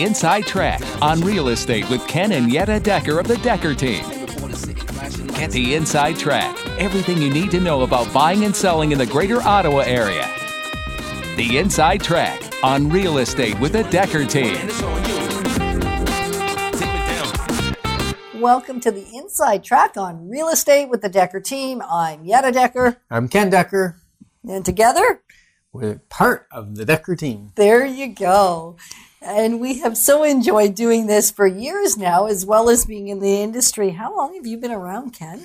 The 0.00 0.06
Inside 0.06 0.46
Track 0.46 0.80
on 1.02 1.20
real 1.20 1.48
estate 1.48 1.86
with 1.90 2.06
Ken 2.08 2.32
and 2.32 2.50
Yetta 2.50 2.80
Decker 2.80 3.18
of 3.20 3.28
the 3.28 3.36
Decker 3.36 3.74
team. 3.74 4.02
Get 5.36 5.50
the 5.50 5.74
inside 5.74 6.16
track. 6.16 6.56
Everything 6.78 7.18
you 7.20 7.28
need 7.30 7.50
to 7.50 7.60
know 7.60 7.82
about 7.82 8.10
buying 8.10 8.46
and 8.46 8.56
selling 8.56 8.92
in 8.92 8.98
the 8.98 9.04
greater 9.04 9.42
Ottawa 9.42 9.80
area. 9.80 10.26
The 11.36 11.58
Inside 11.58 12.02
Track 12.02 12.40
on 12.64 12.88
real 12.88 13.18
estate 13.18 13.60
with 13.60 13.72
the 13.72 13.82
Decker 13.84 14.24
team. 14.24 14.56
Welcome 18.40 18.80
to 18.80 18.90
the 18.90 19.06
Inside 19.14 19.62
Track 19.62 19.98
on 19.98 20.30
Real 20.30 20.48
Estate 20.48 20.88
with 20.88 21.02
the 21.02 21.10
Decker 21.10 21.40
team. 21.40 21.82
I'm 21.86 22.24
Yetta 22.24 22.52
Decker, 22.52 22.96
I'm 23.10 23.28
Ken 23.28 23.50
Decker. 23.50 23.96
and 24.48 24.64
together, 24.64 25.20
We're 25.74 26.00
part 26.08 26.46
of 26.50 26.76
the 26.76 26.86
Decker 26.86 27.16
team. 27.16 27.52
there 27.56 27.84
you 27.84 28.14
go. 28.14 28.78
And 29.22 29.60
we 29.60 29.78
have 29.80 29.96
so 29.98 30.22
enjoyed 30.22 30.74
doing 30.74 31.06
this 31.06 31.30
for 31.30 31.46
years 31.46 31.96
now, 31.98 32.26
as 32.26 32.46
well 32.46 32.70
as 32.70 32.86
being 32.86 33.08
in 33.08 33.20
the 33.20 33.40
industry. 33.42 33.90
How 33.90 34.16
long 34.16 34.34
have 34.34 34.46
you 34.46 34.56
been 34.56 34.70
around, 34.72 35.10
Ken? 35.12 35.44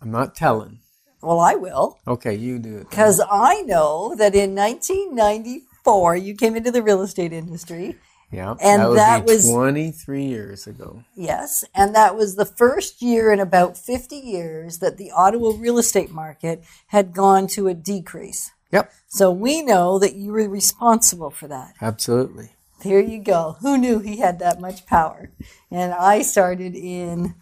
I'm 0.00 0.10
not 0.10 0.34
telling. 0.34 0.80
Well, 1.22 1.38
I 1.38 1.54
will, 1.54 2.00
Okay, 2.08 2.34
you 2.34 2.58
do 2.58 2.78
it. 2.78 2.90
because 2.90 3.20
I 3.30 3.62
know 3.62 4.16
that 4.16 4.34
in 4.34 4.56
1994 4.56 6.16
you 6.16 6.34
came 6.34 6.56
into 6.56 6.72
the 6.72 6.82
real 6.82 7.00
estate 7.00 7.32
industry. 7.32 7.96
Yeah, 8.32 8.54
and 8.60 8.82
that, 8.82 8.88
would 8.88 8.98
that 8.98 9.26
be 9.26 9.32
was- 9.34 9.48
23 9.48 10.24
years 10.24 10.66
ago. 10.66 11.04
Yes, 11.14 11.64
and 11.76 11.94
that 11.94 12.16
was 12.16 12.34
the 12.34 12.44
first 12.46 13.02
year 13.02 13.30
in 13.32 13.38
about 13.38 13.76
50 13.78 14.16
years 14.16 14.78
that 14.78 14.96
the 14.96 15.12
Ottawa 15.12 15.52
real 15.56 15.78
estate 15.78 16.10
market 16.10 16.64
had 16.88 17.12
gone 17.12 17.46
to 17.48 17.68
a 17.68 17.74
decrease. 17.74 18.50
Yep, 18.72 18.90
So 19.06 19.30
we 19.30 19.60
know 19.62 19.98
that 20.00 20.14
you 20.16 20.32
were 20.32 20.48
responsible 20.48 21.30
for 21.30 21.46
that. 21.46 21.74
absolutely. 21.80 22.50
There 22.82 23.00
you 23.00 23.20
go. 23.20 23.56
Who 23.60 23.78
knew 23.78 24.00
he 24.00 24.18
had 24.18 24.38
that 24.40 24.60
much 24.60 24.86
power? 24.86 25.30
And 25.70 25.92
I 25.92 26.22
started 26.22 26.74
in, 26.74 27.34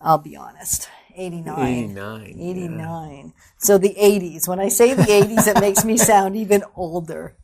I'll 0.00 0.18
be 0.18 0.36
honest, 0.36 0.88
89. 1.16 1.58
89. 1.58 2.36
89. 2.38 3.32
So 3.56 3.78
the 3.78 3.96
80s. 3.98 4.46
When 4.46 4.60
I 4.60 4.68
say 4.68 4.94
the 4.94 5.02
80s, 5.02 5.46
it 5.46 5.60
makes 5.60 5.84
me 5.84 5.96
sound 5.96 6.36
even 6.36 6.64
older. 6.76 7.34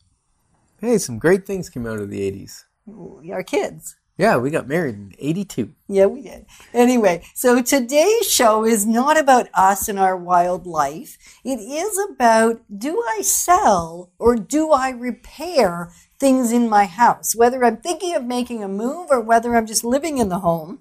Hey, 0.80 0.98
some 0.98 1.18
great 1.18 1.46
things 1.46 1.70
came 1.70 1.86
out 1.86 1.98
of 1.98 2.10
the 2.10 2.20
80s. 2.30 2.64
We 2.86 3.32
are 3.32 3.42
kids. 3.42 3.96
Yeah, 4.16 4.36
we 4.36 4.50
got 4.50 4.68
married 4.68 4.94
in 4.94 5.14
82. 5.18 5.74
Yeah, 5.88 6.06
we 6.06 6.22
did. 6.22 6.46
Anyway, 6.72 7.24
so 7.34 7.60
today's 7.60 8.30
show 8.30 8.64
is 8.64 8.86
not 8.86 9.18
about 9.18 9.48
us 9.54 9.88
and 9.88 9.98
our 9.98 10.16
wild 10.16 10.68
life. 10.68 11.18
It 11.44 11.58
is 11.58 11.98
about 12.10 12.62
do 12.76 13.02
I 13.08 13.22
sell 13.22 14.12
or 14.20 14.36
do 14.36 14.70
I 14.70 14.90
repair 14.90 15.90
things 16.20 16.52
in 16.52 16.68
my 16.68 16.84
house? 16.84 17.34
Whether 17.34 17.64
I'm 17.64 17.78
thinking 17.78 18.14
of 18.14 18.24
making 18.24 18.62
a 18.62 18.68
move 18.68 19.08
or 19.10 19.20
whether 19.20 19.56
I'm 19.56 19.66
just 19.66 19.82
living 19.82 20.18
in 20.18 20.28
the 20.28 20.38
home, 20.38 20.80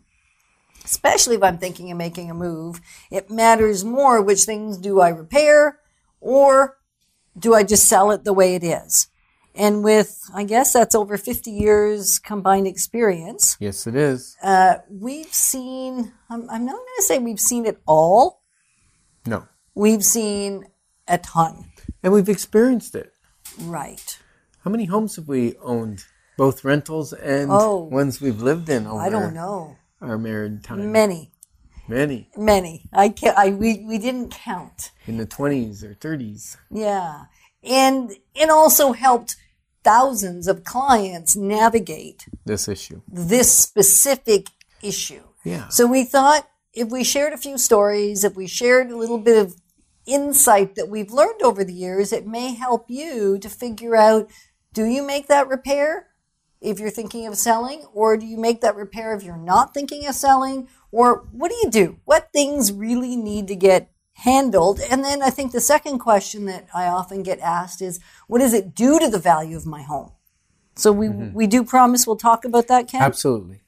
especially 0.85 1.35
if 1.35 1.41
I'm 1.41 1.57
thinking 1.57 1.89
of 1.89 1.97
making 1.97 2.29
a 2.29 2.35
move, 2.35 2.81
it 3.09 3.31
matters 3.31 3.83
more 3.83 4.21
which 4.21 4.43
things 4.43 4.77
do 4.77 4.99
I 4.99 5.09
repair 5.09 5.79
or 6.21 6.77
do 7.37 7.55
I 7.55 7.63
just 7.63 7.89
sell 7.89 8.11
it 8.11 8.25
the 8.25 8.33
way 8.33 8.53
it 8.53 8.63
is? 8.63 9.07
And 9.55 9.83
with, 9.83 10.19
I 10.33 10.43
guess 10.45 10.73
that's 10.73 10.95
over 10.95 11.15
50 11.17 11.51
years 11.51 12.17
combined 12.17 12.65
experience 12.67 13.55
Yes, 13.59 13.85
it 13.85 13.95
is. 13.95 14.35
uh, 14.41 14.77
we've 14.89 15.31
seen, 15.33 16.11
I'm, 16.29 16.49
I'm 16.49 16.65
not 16.65 16.73
going 16.75 16.85
to 16.97 17.03
say 17.03 17.19
we've 17.19 17.39
seen 17.39 17.65
it 17.65 17.79
all. 17.87 18.41
No. 19.27 19.47
We've 19.75 20.03
seen 20.03 20.65
a 21.07 21.17
ton. 21.19 21.65
And 22.01 22.13
we've 22.13 22.29
experienced 22.29 22.95
it. 22.95 23.13
Right. 23.61 24.17
How 24.63 24.71
many 24.71 24.85
homes 24.85 25.17
have 25.17 25.27
we 25.27 25.55
owned? 25.61 26.05
Both 26.35 26.63
rentals 26.63 27.13
and 27.13 27.49
Oh. 27.51 27.83
ones 27.83 28.19
we've 28.19 28.41
lived 28.41 28.69
in 28.69 28.87
over 28.87 28.99
I 29.01 29.09
don't 29.09 29.35
know. 29.35 29.75
our 30.01 30.17
married 30.17 30.63
time. 30.63 30.91
Many, 30.91 31.31
Many. 31.87 32.29
many. 32.35 32.89
I, 32.91 33.09
ca- 33.09 33.35
I 33.37 33.49
we, 33.51 33.85
we 33.87 33.99
didn't 33.99 34.31
count. 34.31 34.89
In 35.05 35.17
the 35.17 35.27
20s 35.27 35.83
or 35.83 35.93
30s. 35.93 36.57
Yeah. 36.71 37.25
And 37.63 38.11
it 38.33 38.49
also 38.49 38.93
helped 38.93 39.35
thousands 39.83 40.47
of 40.47 40.63
clients 40.63 41.35
navigate 41.35 42.25
This 42.45 42.67
issue. 42.67 43.01
this 43.07 43.51
specific 43.55 44.47
issue. 44.81 45.23
Yeah. 45.43 45.67
So 45.69 45.85
we 45.87 46.03
thought 46.05 46.47
if 46.73 46.89
we 46.89 47.03
shared 47.03 47.33
a 47.33 47.37
few 47.37 47.57
stories, 47.57 48.23
if 48.23 48.35
we 48.35 48.47
shared 48.47 48.89
a 48.91 48.97
little 48.97 49.19
bit 49.19 49.37
of 49.37 49.55
insight 50.05 50.75
that 50.75 50.89
we've 50.89 51.11
learned 51.11 51.41
over 51.41 51.63
the 51.63 51.73
years, 51.73 52.11
it 52.11 52.25
may 52.27 52.53
help 52.53 52.89
you 52.89 53.37
to 53.39 53.49
figure 53.49 53.95
out 53.95 54.29
do 54.73 54.85
you 54.85 55.03
make 55.05 55.27
that 55.27 55.47
repair 55.47 56.07
if 56.59 56.79
you're 56.79 56.89
thinking 56.89 57.27
of 57.27 57.37
selling, 57.37 57.85
or 57.93 58.15
do 58.17 58.25
you 58.25 58.37
make 58.37 58.61
that 58.61 58.75
repair 58.75 59.13
if 59.13 59.21
you're 59.21 59.35
not 59.37 59.73
thinking 59.73 60.07
of 60.07 60.15
selling, 60.15 60.67
or 60.91 61.27
what 61.31 61.49
do 61.49 61.55
you 61.61 61.69
do? 61.69 61.99
What 62.05 62.29
things 62.31 62.71
really 62.71 63.15
need 63.17 63.47
to 63.49 63.55
get 63.55 63.91
handled? 64.13 64.79
And 64.89 65.03
then 65.03 65.21
I 65.21 65.29
think 65.29 65.51
the 65.51 65.61
second 65.61 65.99
question 65.99 66.45
that 66.45 66.67
I 66.73 66.85
often 66.85 67.23
get 67.23 67.39
asked 67.39 67.81
is 67.81 67.99
what 68.27 68.39
does 68.39 68.53
it 68.53 68.75
do 68.75 68.99
to 68.99 69.09
the 69.09 69.19
value 69.19 69.57
of 69.57 69.65
my 69.65 69.81
home? 69.81 70.11
So 70.75 70.91
we, 70.91 71.09
we 71.09 71.45
do 71.47 71.63
promise 71.63 72.07
we'll 72.07 72.15
talk 72.15 72.45
about 72.45 72.67
that, 72.67 72.87
Ken? 72.87 73.01
Absolutely. 73.01 73.61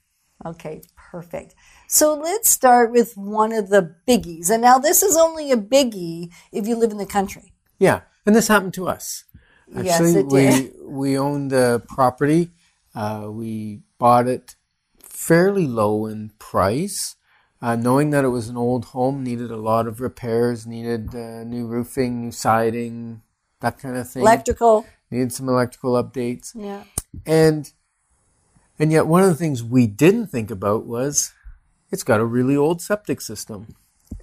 Okay, 0.44 0.82
perfect. 0.96 1.54
So 1.88 2.14
let's 2.14 2.50
start 2.50 2.90
with 2.90 3.16
one 3.16 3.52
of 3.52 3.68
the 3.68 3.94
biggies. 4.08 4.50
And 4.50 4.62
now 4.62 4.78
this 4.78 5.02
is 5.02 5.16
only 5.16 5.52
a 5.52 5.56
biggie 5.56 6.32
if 6.52 6.66
you 6.66 6.76
live 6.76 6.90
in 6.90 6.98
the 6.98 7.06
country. 7.06 7.52
Yeah, 7.78 8.00
and 8.24 8.34
this 8.34 8.48
happened 8.48 8.74
to 8.74 8.88
us. 8.88 9.24
Yes, 9.68 10.00
Actually, 10.00 10.20
it 10.20 10.28
did. 10.28 10.74
we 10.84 11.12
we 11.12 11.18
owned 11.18 11.50
the 11.50 11.82
property. 11.88 12.50
Uh, 12.94 13.28
we 13.30 13.80
bought 13.98 14.26
it 14.26 14.56
fairly 15.00 15.66
low 15.66 16.06
in 16.06 16.30
price, 16.38 17.15
uh, 17.62 17.76
knowing 17.76 18.10
that 18.10 18.24
it 18.24 18.28
was 18.28 18.48
an 18.48 18.56
old 18.56 18.86
home, 18.86 19.22
needed 19.24 19.50
a 19.50 19.56
lot 19.56 19.86
of 19.86 20.00
repairs, 20.00 20.66
needed 20.66 21.14
uh, 21.14 21.42
new 21.44 21.66
roofing, 21.66 22.20
new 22.22 22.32
siding, 22.32 23.22
that 23.60 23.78
kind 23.78 23.96
of 23.96 24.08
thing. 24.10 24.22
Electrical. 24.22 24.86
needed 25.10 25.32
some 25.32 25.48
electrical 25.48 25.92
updates, 26.02 26.52
Yeah. 26.54 26.84
and 27.24 27.72
and 28.78 28.92
yet 28.92 29.06
one 29.06 29.22
of 29.22 29.28
the 29.28 29.34
things 29.36 29.62
we 29.62 29.86
didn't 29.86 30.26
think 30.26 30.50
about 30.50 30.84
was 30.86 31.32
it's 31.90 32.02
got 32.02 32.20
a 32.20 32.24
really 32.26 32.56
old 32.56 32.82
septic 32.82 33.20
system, 33.20 33.74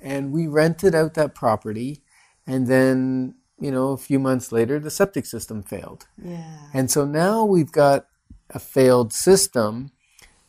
and 0.01 0.31
we 0.31 0.47
rented 0.47 0.93
out 0.93 1.15
that 1.15 1.33
property, 1.33 2.03
and 2.45 2.67
then 2.67 3.35
you 3.59 3.71
know 3.71 3.89
a 3.91 3.97
few 3.97 4.19
months 4.19 4.51
later 4.51 4.79
the 4.79 4.91
septic 4.91 5.25
system 5.25 5.63
failed. 5.63 6.05
Yeah. 6.23 6.67
And 6.73 6.91
so 6.91 7.05
now 7.05 7.45
we've 7.45 7.71
got 7.71 8.05
a 8.51 8.59
failed 8.59 9.11
system, 9.13 9.91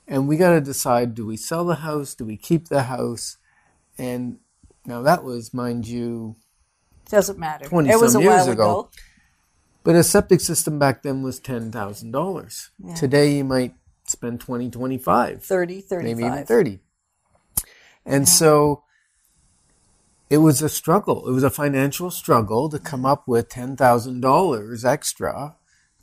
and 0.06 0.28
we 0.28 0.36
got 0.36 0.50
to 0.50 0.60
decide 0.60 1.14
do 1.14 1.26
we 1.26 1.36
sell 1.36 1.64
the 1.64 1.76
house? 1.76 2.14
Do 2.14 2.24
we 2.24 2.36
keep 2.36 2.68
the 2.68 2.84
house? 2.84 3.36
And 3.98 4.38
now 4.84 5.02
that 5.02 5.24
was, 5.24 5.54
mind 5.54 5.86
you, 5.86 6.36
Doesn't 7.08 7.38
matter. 7.38 7.66
20 7.66 7.88
it 7.90 8.00
was 8.00 8.14
a 8.14 8.20
years 8.20 8.28
while 8.30 8.50
ago. 8.50 8.62
ago. 8.80 8.90
but 9.82 9.94
a 9.94 10.02
septic 10.02 10.40
system 10.40 10.78
back 10.78 11.02
then 11.02 11.22
was 11.22 11.40
$10,000. 11.40 12.68
Yeah. 12.84 12.94
Today 12.94 13.36
you 13.36 13.44
might 13.44 13.74
spend 14.06 14.40
20, 14.40 14.70
25, 14.70 15.42
30, 15.42 15.80
35. 15.80 16.04
maybe 16.16 16.26
even 16.26 16.44
30. 16.44 16.80
And 18.04 18.28
so 18.28 18.82
it 20.28 20.38
was 20.38 20.60
a 20.60 20.68
struggle. 20.68 21.26
It 21.28 21.32
was 21.32 21.42
a 21.44 21.50
financial 21.50 22.10
struggle 22.10 22.68
to 22.68 22.78
come 22.78 23.06
up 23.06 23.26
with 23.26 23.48
$10,000 23.48 24.84
extra 24.84 25.56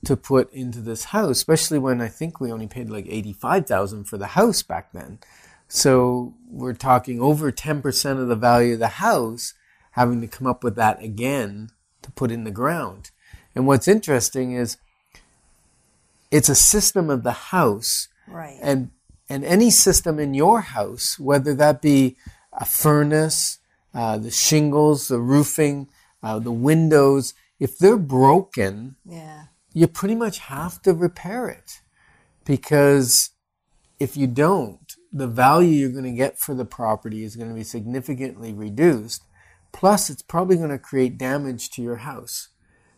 to 0.06 0.17
put 0.17 0.51
into 0.53 0.79
this 0.79 1.06
house, 1.06 1.29
especially 1.31 1.78
when 1.79 2.01
I 2.01 2.07
think 2.07 2.39
we 2.39 2.51
only 2.51 2.67
paid 2.67 2.89
like 2.89 3.06
85,000 3.07 4.06
for 4.06 4.17
the 4.17 4.28
house 4.28 4.62
back 4.63 4.91
then. 4.94 5.19
So 5.67 6.34
we're 6.50 6.73
talking 6.73 7.22
over 7.22 7.51
10% 7.51 8.19
of 8.22 8.28
the 8.28 8.35
value 8.35 8.73
of 8.73 8.79
the 8.79 8.88
house 8.88 9.53
having 9.91 10.22
to 10.22 10.28
come 10.28 10.47
up 10.47 10.63
with 10.63 10.75
that 10.75 11.01
again 11.03 11.69
to 12.01 12.11
put 12.11 12.31
in 12.31 12.44
the 12.45 12.51
ground. 12.51 13.11
And 13.56 13.67
what's 13.67 13.88
interesting 13.88 14.53
is 14.53 14.78
it's 16.31 16.49
a 16.49 16.55
system 16.55 17.09
of 17.09 17.23
the 17.23 17.31
house 17.31 18.08
Right. 18.28 18.58
and 18.61 18.91
and 19.29 19.46
any 19.46 19.70
system 19.70 20.20
in 20.20 20.34
your 20.34 20.59
house, 20.61 21.17
whether 21.17 21.53
that 21.55 21.81
be 21.81 22.17
a 22.52 22.66
furnace, 22.66 23.59
uh, 23.93 24.17
the 24.17 24.31
shingles, 24.31 25.08
the 25.08 25.20
roofing, 25.20 25.87
uh, 26.22 26.37
the 26.40 26.52
windows, 26.52 27.34
if 27.58 27.78
they're 27.78 27.96
broken, 27.97 28.97
yeah. 29.05 29.43
You 29.73 29.88
pretty 29.88 30.16
much 30.16 30.40
have 30.40 30.82
to 30.84 30.94
repair 30.94 31.47
it 31.47 31.82
because 32.46 33.32
if 34.00 34.18
you 34.18 34.28
don't, 34.28 34.96
the 35.14 35.28
value 35.28 35.70
you're 35.70 35.90
going 35.91 36.03
to 36.06 36.12
get 36.12 36.40
for 36.40 36.56
the 36.56 36.66
property 36.66 37.23
is 37.23 37.35
going 37.35 37.50
to 37.50 37.56
be 37.56 37.64
significantly 37.64 38.53
reduced. 38.53 39.23
Plus, 39.72 40.09
it's 40.09 40.22
probably 40.22 40.58
going 40.58 40.70
to 40.70 40.79
create 40.79 41.18
damage 41.18 41.70
to 41.72 41.82
your 41.82 41.97
house. 41.97 42.50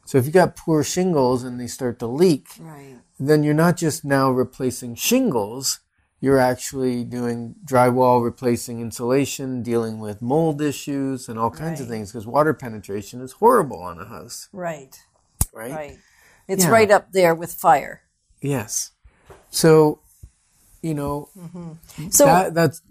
So 0.06 0.18
if 0.18 0.26
you 0.26 0.32
got 0.32 0.56
poor 0.56 0.84
shingles 0.84 1.44
and 1.44 1.60
they 1.60 1.68
start 1.68 2.00
to 2.00 2.08
leak, 2.08 2.48
Right. 2.60 3.00
then 3.20 3.44
you're 3.44 3.54
not 3.54 3.78
just 3.78 4.04
now 4.04 4.32
replacing 4.32 4.96
shingles, 4.96 5.80
you're 6.20 6.40
actually 6.40 7.04
doing 7.04 7.56
drywall, 7.66 8.24
replacing 8.24 8.80
insulation, 8.82 9.62
dealing 9.62 10.00
with 10.00 10.22
mold 10.22 10.62
issues 10.62 11.28
and 11.28 11.38
all 11.38 11.52
kinds 11.52 11.82
of 11.82 11.88
things 11.88 12.12
because 12.12 12.26
water 12.26 12.54
penetration 12.54 13.22
is 13.22 13.34
horrible 13.34 13.82
on 13.82 14.00
a 14.00 14.06
house, 14.06 14.48
Right. 14.54 14.98
right? 15.54 15.72
Right. 15.74 15.98
It's 16.48 16.66
Yeah. 16.66 16.72
right 16.72 16.92
up 16.92 17.12
there 17.12 17.34
with 17.36 17.54
fire. 17.54 18.02
Yes. 18.42 18.92
So 19.50 20.00
you 20.82 20.94
know, 20.94 21.30
mm-hmm. 21.38 22.10
So 22.10 22.26
that, 22.26 22.54
that's 22.54 22.82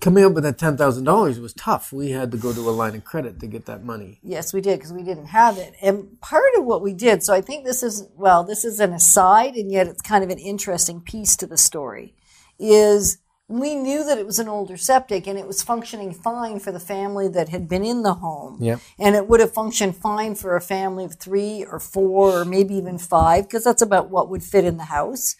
coming 0.00 0.24
up 0.24 0.32
with 0.32 0.44
that 0.44 0.58
ten 0.58 0.76
thousand 0.76 1.04
dollars 1.04 1.40
was 1.40 1.52
tough. 1.52 1.92
We 1.92 2.10
had 2.10 2.30
to 2.30 2.38
go 2.38 2.52
to 2.52 2.60
a 2.60 2.70
line 2.70 2.94
of 2.94 3.04
credit 3.04 3.40
to 3.40 3.46
get 3.48 3.66
that 3.66 3.82
money. 3.82 4.20
Yes, 4.22 4.54
we 4.54 4.60
did 4.60 4.78
because 4.78 4.92
we 4.92 5.02
didn't 5.02 5.26
have 5.26 5.58
it. 5.58 5.74
And 5.82 6.20
part 6.20 6.52
of 6.56 6.64
what 6.64 6.82
we 6.82 6.94
did, 6.94 7.24
so 7.24 7.34
I 7.34 7.40
think 7.40 7.64
this 7.64 7.82
is, 7.82 8.08
well, 8.14 8.44
this 8.44 8.64
is 8.64 8.78
an 8.78 8.92
aside, 8.92 9.56
and 9.56 9.72
yet 9.72 9.88
it's 9.88 10.02
kind 10.02 10.22
of 10.22 10.30
an 10.30 10.38
interesting 10.38 11.00
piece 11.00 11.34
to 11.38 11.46
the 11.46 11.58
story, 11.58 12.14
is 12.60 13.18
we 13.48 13.76
knew 13.76 14.02
that 14.04 14.18
it 14.18 14.26
was 14.26 14.38
an 14.40 14.48
older 14.48 14.76
septic 14.76 15.26
and 15.28 15.38
it 15.38 15.46
was 15.46 15.62
functioning 15.62 16.12
fine 16.12 16.58
for 16.58 16.72
the 16.72 16.80
family 16.80 17.28
that 17.28 17.48
had 17.50 17.68
been 17.68 17.84
in 17.84 18.02
the 18.02 18.14
home. 18.14 18.58
Yep. 18.60 18.80
And 18.98 19.14
it 19.14 19.28
would 19.28 19.38
have 19.40 19.52
functioned 19.54 19.96
fine 19.96 20.34
for 20.34 20.56
a 20.56 20.60
family 20.60 21.04
of 21.04 21.14
three 21.14 21.64
or 21.64 21.78
four 21.78 22.40
or 22.40 22.44
maybe 22.44 22.74
even 22.74 22.98
five, 22.98 23.44
because 23.44 23.62
that's 23.62 23.82
about 23.82 24.10
what 24.10 24.28
would 24.28 24.42
fit 24.42 24.64
in 24.64 24.78
the 24.78 24.84
house. 24.84 25.36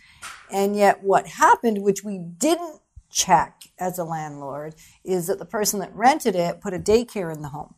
And 0.53 0.77
yet 0.77 1.03
what 1.03 1.27
happened, 1.27 1.83
which 1.83 2.05
we 2.05 2.19
didn't 2.19 2.81
check 3.11 3.65
as 3.79 3.99
a 3.99 4.05
landlord, 4.05 4.77
is 5.05 5.27
that 5.27 5.41
the 5.41 5.45
person 5.45 5.81
that 5.81 5.93
rented 5.95 6.37
it 6.37 6.61
put 6.61 6.75
a 6.75 6.79
daycare 6.79 7.35
in 7.35 7.43
the 7.43 7.49
home 7.49 7.75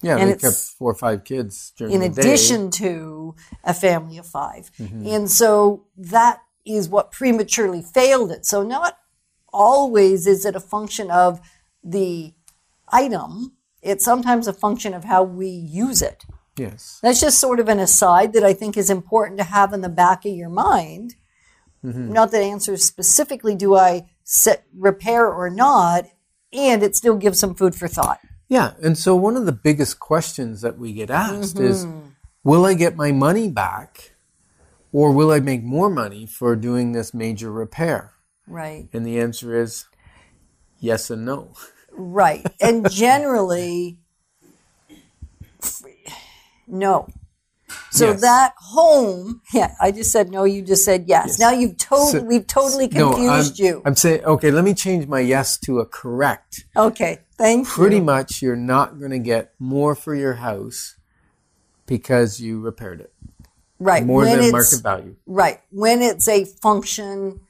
Yeah, 0.00 0.16
And 0.16 0.30
they 0.30 0.36
kept 0.36 0.56
four 0.56 0.90
or 0.92 0.94
five 0.94 1.24
kids 1.24 1.74
during 1.76 1.92
in 1.92 2.00
the 2.00 2.08
day. 2.08 2.22
addition 2.22 2.70
to 2.72 3.34
a 3.62 3.74
family 3.74 4.16
of 4.16 4.26
5 4.26 4.70
Mm-hmm. 4.78 5.06
And 5.06 5.30
so 5.30 5.84
that 5.98 6.40
is 6.64 6.88
what 6.88 7.10
prematurely 7.12 7.82
failed 7.82 8.30
it. 8.30 8.46
So 8.46 8.62
not 8.62 8.96
always 9.52 10.26
is 10.26 10.44
it 10.44 10.56
a 10.56 10.60
function 10.60 11.10
of 11.10 11.40
the 11.82 12.32
item. 12.88 13.52
It's 13.82 14.04
sometimes 14.04 14.46
a 14.46 14.52
function 14.52 14.94
of 14.94 15.04
how 15.04 15.22
we 15.22 15.48
use 15.48 16.02
it. 16.02 16.24
Yes. 16.56 16.98
That's 17.02 17.20
just 17.20 17.38
sort 17.38 17.60
of 17.60 17.68
an 17.68 17.78
aside 17.78 18.32
that 18.34 18.44
I 18.44 18.52
think 18.52 18.76
is 18.76 18.90
important 18.90 19.38
to 19.38 19.44
have 19.44 19.72
in 19.72 19.80
the 19.80 19.88
back 19.88 20.26
of 20.26 20.32
your 20.32 20.50
mind. 20.50 21.14
Mm-hmm. 21.84 22.12
Not 22.12 22.30
that 22.32 22.42
answers 22.42 22.84
specifically 22.84 23.54
do 23.54 23.74
I 23.74 24.10
set, 24.24 24.64
repair 24.76 25.32
or 25.32 25.48
not, 25.48 26.04
and 26.52 26.82
it 26.82 26.94
still 26.96 27.16
gives 27.16 27.38
some 27.38 27.54
food 27.54 27.74
for 27.74 27.88
thought. 27.88 28.20
Yeah, 28.48 28.72
and 28.82 28.98
so 28.98 29.14
one 29.16 29.36
of 29.36 29.46
the 29.46 29.52
biggest 29.52 30.00
questions 30.00 30.60
that 30.60 30.76
we 30.76 30.92
get 30.92 31.08
asked 31.08 31.58
is 31.58 31.86
Mm-hmm. 31.86 32.08
will 32.44 32.66
I 32.66 32.74
get 32.74 32.96
my 32.96 33.12
money 33.12 33.48
back 33.48 34.16
or 34.92 35.12
will 35.12 35.30
I 35.30 35.40
make 35.40 35.62
more 35.62 35.88
money 35.88 36.26
for 36.26 36.56
doing 36.56 36.92
this 36.92 37.14
major 37.14 37.50
repair? 37.52 38.12
Right. 38.46 38.88
And 38.92 39.04
the 39.06 39.20
answer 39.20 39.54
is 39.60 39.86
yes 40.78 41.10
and 41.10 41.24
no. 41.24 41.52
Right. 41.92 42.44
And 42.60 42.90
generally, 42.92 43.98
no. 46.66 47.08
So 47.90 48.10
Yes. 48.10 48.20
that 48.22 48.54
home, 48.58 49.42
yeah, 49.52 49.74
I 49.80 49.92
just 49.92 50.10
said 50.10 50.30
no, 50.30 50.44
you 50.44 50.62
just 50.62 50.84
said 50.84 51.04
yes. 51.06 51.26
Yes. 51.28 51.38
Now 51.38 51.50
you've 51.50 51.76
totally, 51.76 52.10
So- 52.20 52.24
we've 52.24 52.46
totally 52.46 52.88
No, 52.88 53.10
confused 53.12 53.60
I'm, 53.60 53.64
you. 53.66 53.82
I'm 53.84 53.94
saying 53.96 54.24
okay, 54.24 54.50
let 54.50 54.64
me 54.64 54.74
change 54.74 55.06
my 55.06 55.20
yes 55.20 55.56
to 55.58 55.78
a 55.78 55.86
correct. 55.86 56.64
okay, 56.76 57.20
thank 57.36 57.66
Pretty 57.68 57.96
you. 57.96 58.00
Pretty 58.00 58.00
much 58.04 58.42
you're 58.42 58.56
not 58.56 58.98
going 58.98 59.12
to 59.12 59.18
get 59.20 59.52
more 59.58 59.94
for 59.94 60.14
your 60.14 60.34
house 60.34 60.96
because 61.86 62.40
you 62.40 62.60
repaired 62.60 63.00
it. 63.00 63.12
Right. 63.78 64.04
More 64.04 64.22
when 64.22 64.38
than 64.38 64.50
market 64.50 64.82
value. 64.82 65.16
Right. 65.26 65.60
When 65.70 66.02
it's 66.02 66.28
a 66.28 66.44
function 66.44 67.40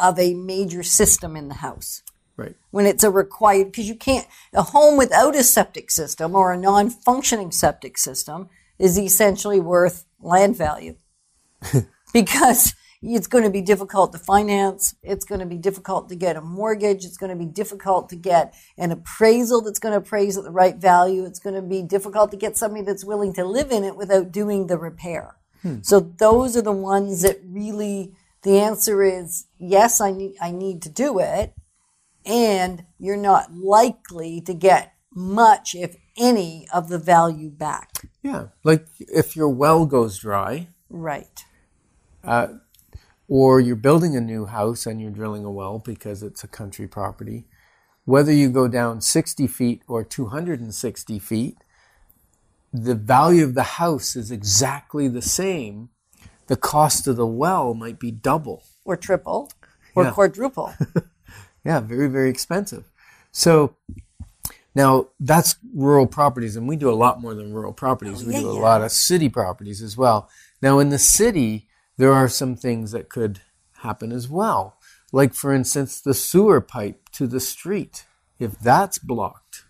of 0.00 0.18
a 0.18 0.34
major 0.34 0.82
system 0.82 1.36
in 1.36 1.48
the 1.48 1.54
house. 1.54 2.02
Right. 2.36 2.54
When 2.70 2.86
it's 2.86 3.04
a 3.04 3.10
required, 3.10 3.66
because 3.66 3.88
you 3.88 3.96
can't, 3.96 4.26
a 4.54 4.62
home 4.62 4.96
without 4.96 5.36
a 5.36 5.42
septic 5.42 5.90
system 5.90 6.34
or 6.34 6.52
a 6.52 6.56
non 6.56 6.88
functioning 6.88 7.50
septic 7.50 7.98
system 7.98 8.48
is 8.78 8.98
essentially 8.98 9.60
worth 9.60 10.06
land 10.20 10.56
value. 10.56 10.96
because 12.12 12.74
it's 13.02 13.26
going 13.26 13.44
to 13.44 13.50
be 13.50 13.62
difficult 13.62 14.12
to 14.12 14.18
finance. 14.18 14.94
It's 15.02 15.24
going 15.24 15.40
to 15.40 15.46
be 15.46 15.56
difficult 15.56 16.10
to 16.10 16.16
get 16.16 16.36
a 16.36 16.40
mortgage. 16.40 17.04
It's 17.04 17.16
going 17.16 17.30
to 17.30 17.36
be 17.36 17.50
difficult 17.50 18.10
to 18.10 18.16
get 18.16 18.54
an 18.76 18.90
appraisal 18.90 19.62
that's 19.62 19.78
going 19.78 19.92
to 19.92 19.98
appraise 19.98 20.36
at 20.36 20.44
the 20.44 20.50
right 20.50 20.76
value. 20.76 21.24
It's 21.24 21.38
going 21.38 21.56
to 21.56 21.62
be 21.62 21.82
difficult 21.82 22.30
to 22.32 22.36
get 22.36 22.58
somebody 22.58 22.84
that's 22.84 23.04
willing 23.04 23.32
to 23.34 23.44
live 23.44 23.70
in 23.70 23.84
it 23.84 23.96
without 23.96 24.32
doing 24.32 24.66
the 24.66 24.76
repair. 24.76 25.36
Hmm. 25.62 25.78
So 25.82 26.00
those 26.00 26.56
are 26.56 26.62
the 26.62 26.72
ones 26.72 27.22
that 27.22 27.40
really 27.44 28.14
the 28.42 28.58
answer 28.58 29.02
is 29.02 29.46
yes, 29.58 30.00
I 30.00 30.12
need 30.12 30.36
I 30.40 30.50
need 30.50 30.82
to 30.82 30.88
do 30.88 31.18
it, 31.18 31.54
and 32.24 32.84
you're 32.98 33.16
not 33.16 33.54
likely 33.54 34.40
to 34.42 34.54
get 34.54 34.94
much, 35.14 35.74
if 35.74 35.96
any, 36.16 36.66
of 36.72 36.88
the 36.88 36.98
value 36.98 37.50
back. 37.50 37.92
Yeah. 38.22 38.48
Like 38.64 38.86
if 38.98 39.36
your 39.36 39.48
well 39.48 39.86
goes 39.86 40.18
dry, 40.18 40.68
Right. 40.90 41.44
Uh, 42.24 42.48
or 43.28 43.60
you're 43.60 43.76
building 43.76 44.16
a 44.16 44.20
new 44.20 44.46
house 44.46 44.84
and 44.84 45.00
you're 45.00 45.12
drilling 45.12 45.44
a 45.44 45.50
well 45.50 45.78
because 45.78 46.22
it's 46.22 46.42
a 46.42 46.48
country 46.48 46.88
property, 46.88 47.46
whether 48.04 48.32
you 48.32 48.50
go 48.50 48.66
down 48.66 49.00
60 49.00 49.46
feet 49.46 49.82
or 49.86 50.02
260 50.02 51.18
feet, 51.20 51.56
the 52.72 52.96
value 52.96 53.44
of 53.44 53.54
the 53.54 53.62
house 53.62 54.16
is 54.16 54.30
exactly 54.30 55.06
the 55.06 55.22
same. 55.22 55.90
The 56.50 56.56
cost 56.56 57.06
of 57.06 57.14
the 57.14 57.28
well 57.28 57.74
might 57.74 58.00
be 58.00 58.10
double. 58.10 58.64
Or 58.84 58.96
triple, 58.96 59.52
or 59.94 60.02
Yeah. 60.04 60.10
quadruple. 60.10 60.74
Yeah, 61.64 61.78
very, 61.80 62.08
very 62.08 62.30
expensive. 62.30 62.90
So 63.32 63.76
now 64.74 65.08
that's 65.20 65.56
rural 65.74 66.06
properties, 66.06 66.56
and 66.56 66.66
we 66.66 66.74
do 66.74 66.90
a 66.90 66.96
lot 66.96 67.20
more 67.20 67.34
than 67.34 67.52
rural 67.52 67.74
properties. 67.74 68.22
Oh, 68.22 68.26
we 68.26 68.32
yeah, 68.32 68.40
do 68.40 68.50
a 68.50 68.54
yeah. 68.54 68.60
lot 68.60 68.80
of 68.82 68.90
city 68.90 69.28
properties 69.28 69.82
as 69.82 69.94
well. 69.94 70.28
Now, 70.62 70.78
in 70.78 70.88
the 70.88 70.98
city, 70.98 71.68
there 71.98 72.14
are 72.14 72.28
some 72.28 72.56
things 72.56 72.92
that 72.92 73.10
could 73.10 73.42
happen 73.82 74.10
as 74.10 74.26
well. 74.26 74.78
Like, 75.12 75.34
for 75.34 75.52
instance, 75.52 76.00
the 76.00 76.14
sewer 76.14 76.60
pipe 76.62 77.10
to 77.12 77.26
the 77.26 77.40
street. 77.40 78.06
If 78.38 78.58
that's 78.58 78.98
blocked, 78.98 79.64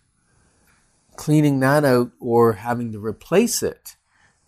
cleaning 1.16 1.58
that 1.60 1.84
out 1.84 2.12
or 2.20 2.52
having 2.52 2.92
to 2.92 3.04
replace 3.04 3.62
it 3.64 3.96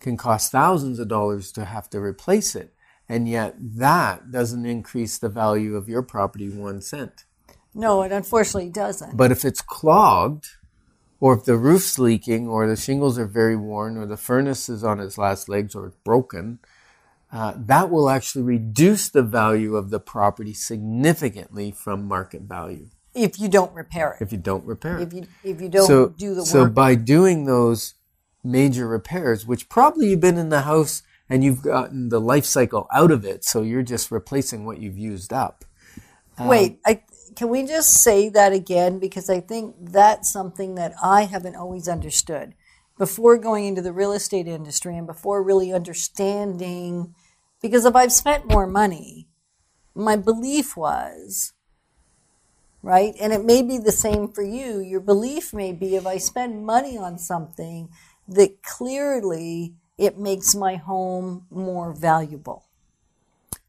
can 0.03 0.17
cost 0.17 0.51
thousands 0.51 0.99
of 0.99 1.07
dollars 1.07 1.51
to 1.53 1.65
have 1.65 1.89
to 1.89 1.99
replace 1.99 2.55
it. 2.55 2.73
And 3.09 3.27
yet, 3.27 3.55
that 3.59 4.31
doesn't 4.31 4.65
increase 4.65 5.17
the 5.17 5.29
value 5.29 5.75
of 5.75 5.89
your 5.89 6.03
property 6.03 6.49
one 6.49 6.81
cent. 6.81 7.25
no, 7.73 8.01
it 8.03 8.11
unfortunately 8.11 8.69
doesn't. 8.69 9.17
But 9.17 9.31
if 9.31 9.43
it's 9.43 9.61
clogged, 9.61 10.47
or 11.19 11.33
if 11.33 11.43
the 11.45 11.57
roof's 11.57 11.97
leaking, 11.97 12.47
or 12.47 12.67
the 12.67 12.75
shingles 12.75 13.17
are 13.17 13.25
very 13.25 13.55
worn, 13.55 13.97
or 13.97 14.05
the 14.05 14.17
furnace 14.17 14.69
is 14.69 14.83
on 14.83 14.99
its 14.99 15.17
last 15.17 15.49
legs, 15.49 15.73
or 15.75 15.87
it's 15.87 15.97
broken, 16.03 16.59
uh, 17.31 17.53
that 17.57 17.89
will 17.89 18.09
actually 18.09 18.43
reduce 18.43 19.09
the 19.09 19.23
value 19.23 19.75
of 19.75 19.89
the 19.89 19.99
property 19.99 20.53
significantly 20.53 21.71
from 21.71 22.07
market 22.07 22.43
value 22.43 22.87
If 23.15 23.39
you 23.39 23.49
don't 23.49 23.73
repair 23.73 24.11
it, 24.13 24.21
if 24.21 24.31
you 24.31 24.37
don't 24.37 24.65
repair 24.65 24.99
it. 24.99 25.07
if 25.07 25.13
you 25.13 25.23
if 25.43 25.59
you 25.59 25.67
don't 25.69 25.87
so, 25.87 26.09
do 26.09 26.35
the 26.35 26.41
work. 26.41 26.47
so 26.47 26.69
by 26.69 26.93
doing 26.95 27.45
those 27.45 27.95
major 28.43 28.87
repairs, 28.87 29.45
which 29.45 29.69
probably 29.69 30.09
you've 30.09 30.19
been 30.19 30.37
in 30.37 30.49
the 30.49 30.61
house 30.61 31.03
and 31.29 31.43
you've 31.43 31.61
gotten 31.61 32.09
the 32.09 32.19
life 32.19 32.45
cycle 32.45 32.87
out 32.93 33.11
of 33.11 33.25
it, 33.25 33.43
so 33.43 33.61
you're 33.61 33.83
just 33.83 34.11
replacing 34.11 34.65
what 34.65 34.79
you've 34.79 34.97
used 34.97 35.31
up. 35.31 35.63
Um, 36.37 36.47
Wait, 36.47 36.79
I 36.85 37.03
can 37.35 37.49
we 37.49 37.65
just 37.65 38.01
say 38.03 38.29
that 38.29 38.53
again 38.53 38.99
because 38.99 39.29
I 39.29 39.39
think 39.39 39.75
that's 39.79 40.31
something 40.31 40.75
that 40.75 40.93
I 41.01 41.23
haven't 41.23 41.55
always 41.55 41.87
understood. 41.87 42.53
Before 42.97 43.37
going 43.37 43.65
into 43.65 43.81
the 43.81 43.93
real 43.93 44.11
estate 44.11 44.47
industry 44.47 44.95
and 44.97 45.07
before 45.07 45.41
really 45.41 45.73
understanding 45.73 47.15
because 47.61 47.85
if 47.85 47.95
I've 47.95 48.11
spent 48.11 48.51
more 48.51 48.67
money, 48.67 49.27
my 49.95 50.15
belief 50.15 50.77
was 50.77 51.53
right? 52.83 53.15
And 53.19 53.31
it 53.33 53.43
may 53.43 53.63
be 53.63 53.77
the 53.77 53.93
same 53.93 54.27
for 54.27 54.43
you. 54.43 54.79
Your 54.79 54.99
belief 54.99 55.53
may 55.53 55.71
be 55.71 55.95
if 55.95 56.05
I 56.05 56.17
spend 56.17 56.65
money 56.65 56.97
on 56.97 57.17
something 57.17 57.89
that 58.27 58.63
clearly 58.63 59.75
it 59.97 60.17
makes 60.17 60.55
my 60.55 60.75
home 60.75 61.45
more 61.49 61.93
valuable. 61.93 62.65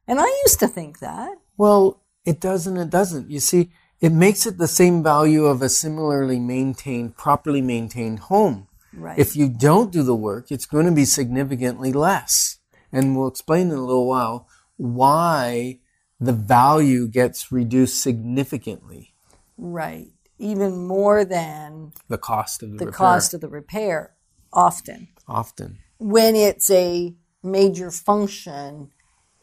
And 0.06 0.20
I 0.20 0.26
used 0.44 0.60
to 0.60 0.68
think 0.68 0.98
that. 1.00 1.38
Well, 1.56 2.00
it 2.24 2.40
does 2.40 2.66
and 2.66 2.78
it 2.78 2.90
doesn't. 2.90 3.30
You 3.30 3.40
see, 3.40 3.70
it 4.00 4.12
makes 4.12 4.46
it 4.46 4.58
the 4.58 4.68
same 4.68 5.02
value 5.02 5.46
of 5.46 5.62
a 5.62 5.68
similarly 5.68 6.38
maintained, 6.38 7.16
properly 7.16 7.62
maintained 7.62 8.20
home. 8.20 8.68
Right. 8.92 9.18
If 9.18 9.34
you 9.34 9.48
don't 9.48 9.92
do 9.92 10.02
the 10.02 10.14
work, 10.14 10.50
it's 10.50 10.66
going 10.66 10.86
to 10.86 10.92
be 10.92 11.04
significantly 11.04 11.92
less. 11.92 12.58
And 12.92 13.16
we'll 13.16 13.28
explain 13.28 13.70
in 13.70 13.76
a 13.76 13.84
little 13.84 14.06
while 14.06 14.46
why 14.76 15.80
the 16.20 16.32
value 16.32 17.08
gets 17.08 17.50
reduced 17.50 18.00
significantly. 18.00 19.14
Right. 19.56 20.12
Even 20.38 20.86
more 20.86 21.24
than 21.24 21.92
The 22.08 22.18
cost 22.18 22.62
of 22.62 22.72
the, 22.72 22.86
the 22.86 22.92
cost 22.92 23.34
of 23.34 23.40
the 23.40 23.48
repair, 23.48 24.14
often. 24.54 25.08
often. 25.28 25.78
When 25.98 26.34
it's 26.34 26.70
a 26.70 27.14
major 27.42 27.90
function 27.90 28.90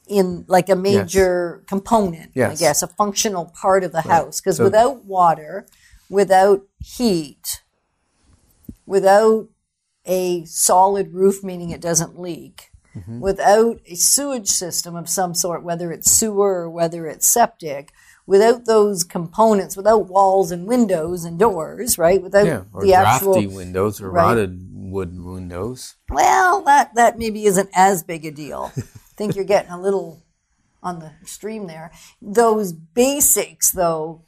in 0.07 0.43
like 0.47 0.67
a 0.69 0.75
major 0.75 1.63
component, 1.67 2.31
I 2.35 2.55
guess, 2.55 2.81
a 2.83 2.87
functional 2.87 3.45
part 3.45 3.83
of 3.83 3.91
the 3.91 4.01
house. 4.01 4.41
Because 4.41 4.57
So- 4.57 4.63
without 4.65 5.05
water, 5.05 5.65
without 6.09 6.63
heat, 6.79 7.61
without 8.85 9.47
a 10.05 10.43
solid 10.45 11.13
roof, 11.13 11.43
meaning 11.43 11.69
it 11.69 11.81
doesn't 11.81 12.19
leak, 12.19 12.67
Mm-hmm. 12.93 13.21
without 13.21 13.79
a 13.85 13.95
sewage 13.95 14.49
system 14.49 14.97
of 14.97 15.07
some 15.07 15.33
sort, 15.33 15.63
whether 15.63 15.93
it's 15.93 16.11
sewer 16.11 16.63
or 16.63 16.69
whether 16.69 17.07
it's 17.07 17.25
septic, 17.25 17.93
without 18.25 18.65
those 18.65 19.03
components, 19.03 19.75
without 19.77 20.07
walls 20.07 20.51
and 20.51 20.65
windows 20.67 21.23
and 21.25 21.37
doors, 21.39 21.97
right? 21.97 22.21
Without 22.21 22.45
Yeah, 22.45 22.63
or 22.73 22.83
the 22.83 22.93
actual 22.93 23.33
windows 23.49 23.99
or 24.01 24.09
right. 24.09 24.23
rotted 24.23 24.67
wood 24.73 25.23
windows. 25.23 25.95
well, 26.09 26.61
that 26.63 26.93
that 26.95 27.17
maybe 27.17 27.45
isn't 27.45 27.69
as 27.73 28.03
big 28.03 28.25
a 28.25 28.31
deal. 28.31 28.71
I 28.77 28.81
think 29.15 29.35
you're 29.35 29.45
getting 29.45 29.71
a 29.71 29.79
little 29.81 30.23
on 30.83 30.99
the 30.99 31.11
extreme 31.21 31.67
there. 31.67 31.91
Those 32.21 32.73
basics, 32.73 33.71
though, 33.71 34.23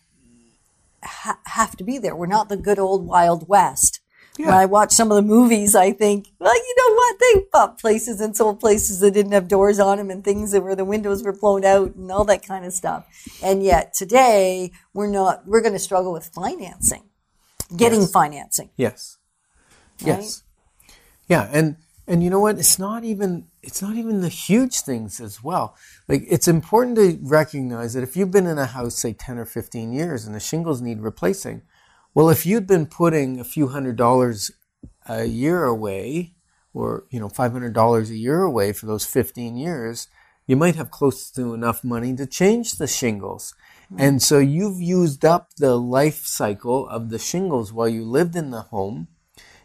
ha- 1.04 1.40
have 1.46 1.76
to 1.78 1.84
be 1.84 1.98
there. 1.98 2.16
We're 2.16 2.28
not 2.28 2.48
the 2.50 2.58
good 2.58 2.80
old 2.80 3.06
Wild 3.06 3.48
West. 3.48 4.00
When 4.38 4.50
I 4.50 4.66
watch 4.66 4.92
some 4.92 5.12
of 5.12 5.16
the 5.16 5.22
movies, 5.22 5.76
I 5.76 5.92
think, 5.92 6.28
well, 6.40 6.56
you 6.56 6.76
know 6.78 6.96
what? 6.96 7.16
They 7.20 7.46
bought 7.52 7.80
places 7.80 8.20
and 8.20 8.36
sold 8.36 8.60
places 8.60 9.00
that 9.02 9.12
didn't 9.12 9.32
have 9.32 9.48
doors 9.48 9.80
on 9.80 9.98
them 9.98 10.10
and 10.10 10.24
things 10.24 10.52
that 10.52 10.64
where 10.64 10.76
the 10.76 10.86
windows 10.86 11.24
were 11.24 11.34
blown 11.34 11.64
out 11.64 11.94
and 11.96 12.12
all 12.12 12.24
that 12.26 12.46
kind 12.46 12.66
of 12.66 12.74
stuff. 12.74 13.06
And 13.44 13.62
yet 13.64 13.94
today, 13.94 14.72
we're 14.94 15.08
not. 15.08 15.46
We're 15.46 15.62
going 15.62 15.74
to 15.74 15.80
struggle 15.80 16.12
with 16.12 16.26
financing, 16.34 17.04
getting 17.76 18.02
Yes. 18.02 18.12
financing. 18.12 18.70
Yes. 18.76 19.18
Right? 20.02 20.08
Yes. 20.08 20.44
Yeah, 21.30 21.50
and 21.54 21.78
and 22.08 22.24
you 22.24 22.30
know 22.30 22.40
what? 22.40 22.58
It's 22.58 22.80
not 22.80 23.04
even 23.04 23.46
it's 23.62 23.82
not 23.82 23.96
even 23.96 24.22
the 24.22 24.30
huge 24.30 24.82
things 24.82 25.20
as 25.22 25.44
well. 25.44 25.76
Like 26.08 26.24
it's 26.28 26.48
important 26.48 26.98
to 26.98 27.18
recognize 27.22 27.94
that 27.94 28.04
if 28.04 28.18
you've 28.18 28.32
been 28.32 28.48
in 28.48 28.58
a 28.58 28.66
house 28.66 28.98
say 28.98 29.14
10 29.14 29.38
or 29.38 29.46
15 29.46 29.94
years 29.94 30.26
and 30.26 30.36
the 30.36 30.40
shingles 30.40 30.82
need 30.82 31.02
replacing, 31.02 31.62
well 32.14 32.30
if 32.30 32.46
you'd 32.46 32.68
been 32.68 32.86
putting 32.86 33.40
a 33.40 33.44
few 33.44 33.68
hundred 33.68 33.96
dollars 33.96 34.52
a 35.08 35.26
year 35.26 35.64
away 35.64 36.34
or 36.74 37.06
you 37.10 37.20
know 37.20 37.30
$500 37.30 38.10
a 38.10 38.16
year 38.16 38.42
away 38.42 38.74
for 38.74 38.86
those 38.86 39.06
15 39.06 39.56
years, 39.58 40.08
you 40.48 40.56
might 40.56 40.76
have 40.76 40.92
close 40.92 41.30
to 41.32 41.54
enough 41.54 41.84
money 41.84 42.16
to 42.16 42.26
change 42.26 42.74
the 42.74 42.88
shingles. 42.88 43.54
Hmm. 43.90 43.96
And 44.00 44.22
so 44.22 44.40
you've 44.40 44.82
used 44.82 45.24
up 45.24 45.54
the 45.56 45.78
life 45.78 46.26
cycle 46.26 46.88
of 46.88 47.10
the 47.10 47.20
shingles 47.20 47.72
while 47.72 47.88
you 47.88 48.04
lived 48.04 48.36
in 48.36 48.52
the 48.52 48.62
home. 48.62 49.08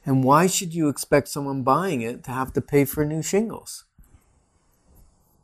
And 0.07 0.25
why 0.25 0.47
should 0.47 0.75
you 0.75 0.89
expect 0.89 1.29
someone 1.29 1.63
buying 1.63 2.01
it 2.01 2.25
to 2.25 2.31
have 2.31 2.53
to 2.55 2.61
pay 2.61 2.85
for 2.85 3.05
new 3.05 3.23
shingles? 3.23 3.85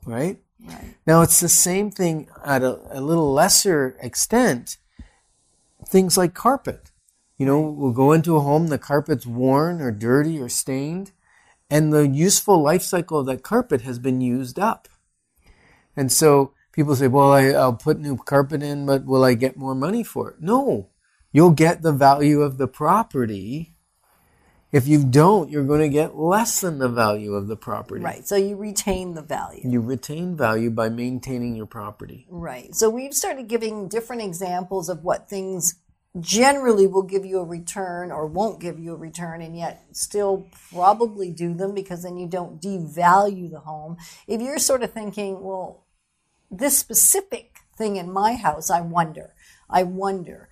Right? 0.07 0.39
Right. 0.65 0.95
Now, 1.07 1.21
it's 1.23 1.41
the 1.41 1.49
same 1.49 1.91
thing 1.91 2.29
at 2.45 2.63
a, 2.63 2.81
a 2.91 3.01
little 3.01 3.31
lesser 3.33 3.97
extent. 4.01 4.79
Things 5.87 6.17
like 6.17 6.33
carpet. 6.33 6.91
You 7.37 7.47
know, 7.47 7.61
we'll 7.61 7.93
go 7.93 8.13
into 8.13 8.37
a 8.37 8.41
home, 8.41 8.69
the 8.69 8.79
carpet's 8.79 9.27
worn 9.27 9.81
or 9.81 9.91
dirty 9.91 10.41
or 10.41 10.49
stained, 10.49 11.13
and 11.69 11.93
the 11.93 12.07
useful 12.07 12.63
life 12.63 12.83
cycle 12.83 13.19
of 13.19 13.27
that 13.27 13.43
carpet 13.43 13.81
has 13.81 13.99
been 13.99 14.21
used 14.21 14.59
up. 14.59 14.89
And 15.97 16.13
so 16.13 16.53
people 16.73 16.95
say, 16.95 17.09
well, 17.09 17.33
I, 17.33 17.49
I'll 17.49 17.75
put 17.75 17.99
new 17.99 18.17
carpet 18.17 18.63
in, 18.63 18.87
but 18.87 19.05
will 19.05 19.25
I 19.25 19.35
get 19.35 19.57
more 19.57 19.75
money 19.75 20.05
for 20.05 20.31
it? 20.31 20.37
No. 20.41 20.91
You'll 21.33 21.51
get 21.51 21.83
the 21.83 21.93
value 21.93 22.43
of 22.43 22.59
the 22.59 22.69
property. 22.69 23.75
If 24.71 24.89
you 24.89 25.05
don't, 25.05 25.51
you're 25.51 25.65
going 25.65 25.81
to 25.81 25.89
get 25.89 26.17
less 26.17 26.61
than 26.61 26.79
the 26.79 26.89
value 26.89 27.35
of 27.35 27.47
the 27.47 27.57
property. 27.57 28.03
Right. 28.03 28.27
So 28.27 28.35
you 28.35 28.57
retain 28.57 29.15
the 29.15 29.23
value. 29.23 29.63
You 29.65 29.81
retain 29.81 30.37
value 30.37 30.71
by 30.71 30.89
maintaining 30.89 31.55
your 31.55 31.67
property. 31.67 32.27
Right. 32.29 32.75
So 32.75 32.91
we've 32.91 33.15
started 33.15 33.47
giving 33.47 33.89
different 33.89 34.23
examples 34.23 34.89
of 34.89 35.05
what 35.05 35.29
things 35.29 35.77
generally 36.21 36.87
will 36.87 37.03
give 37.03 37.25
you 37.25 37.41
a 37.41 37.45
return 37.45 38.13
or 38.13 38.27
won't 38.27 38.61
give 38.61 38.79
you 38.79 38.93
a 38.93 38.97
return 38.97 39.43
and 39.43 39.57
yet 39.57 39.85
still 39.93 40.49
probably 40.71 41.31
do 41.31 41.55
them 41.55 41.75
because 41.75 42.05
then 42.05 42.17
you 42.17 42.29
don't 42.29 42.61
devalue 42.61 43.51
the 43.51 43.61
home. 43.61 43.97
If 44.29 44.41
you're 44.41 44.59
sort 44.59 44.83
of 44.83 44.93
thinking, 44.93 45.43
well, 45.43 45.85
this 46.51 46.79
specific 46.79 47.59
thing 47.77 47.97
in 47.97 48.13
my 48.13 48.35
house, 48.35 48.71
I 48.71 48.81
wonder, 48.81 49.35
I 49.69 49.83
wonder. 49.83 50.49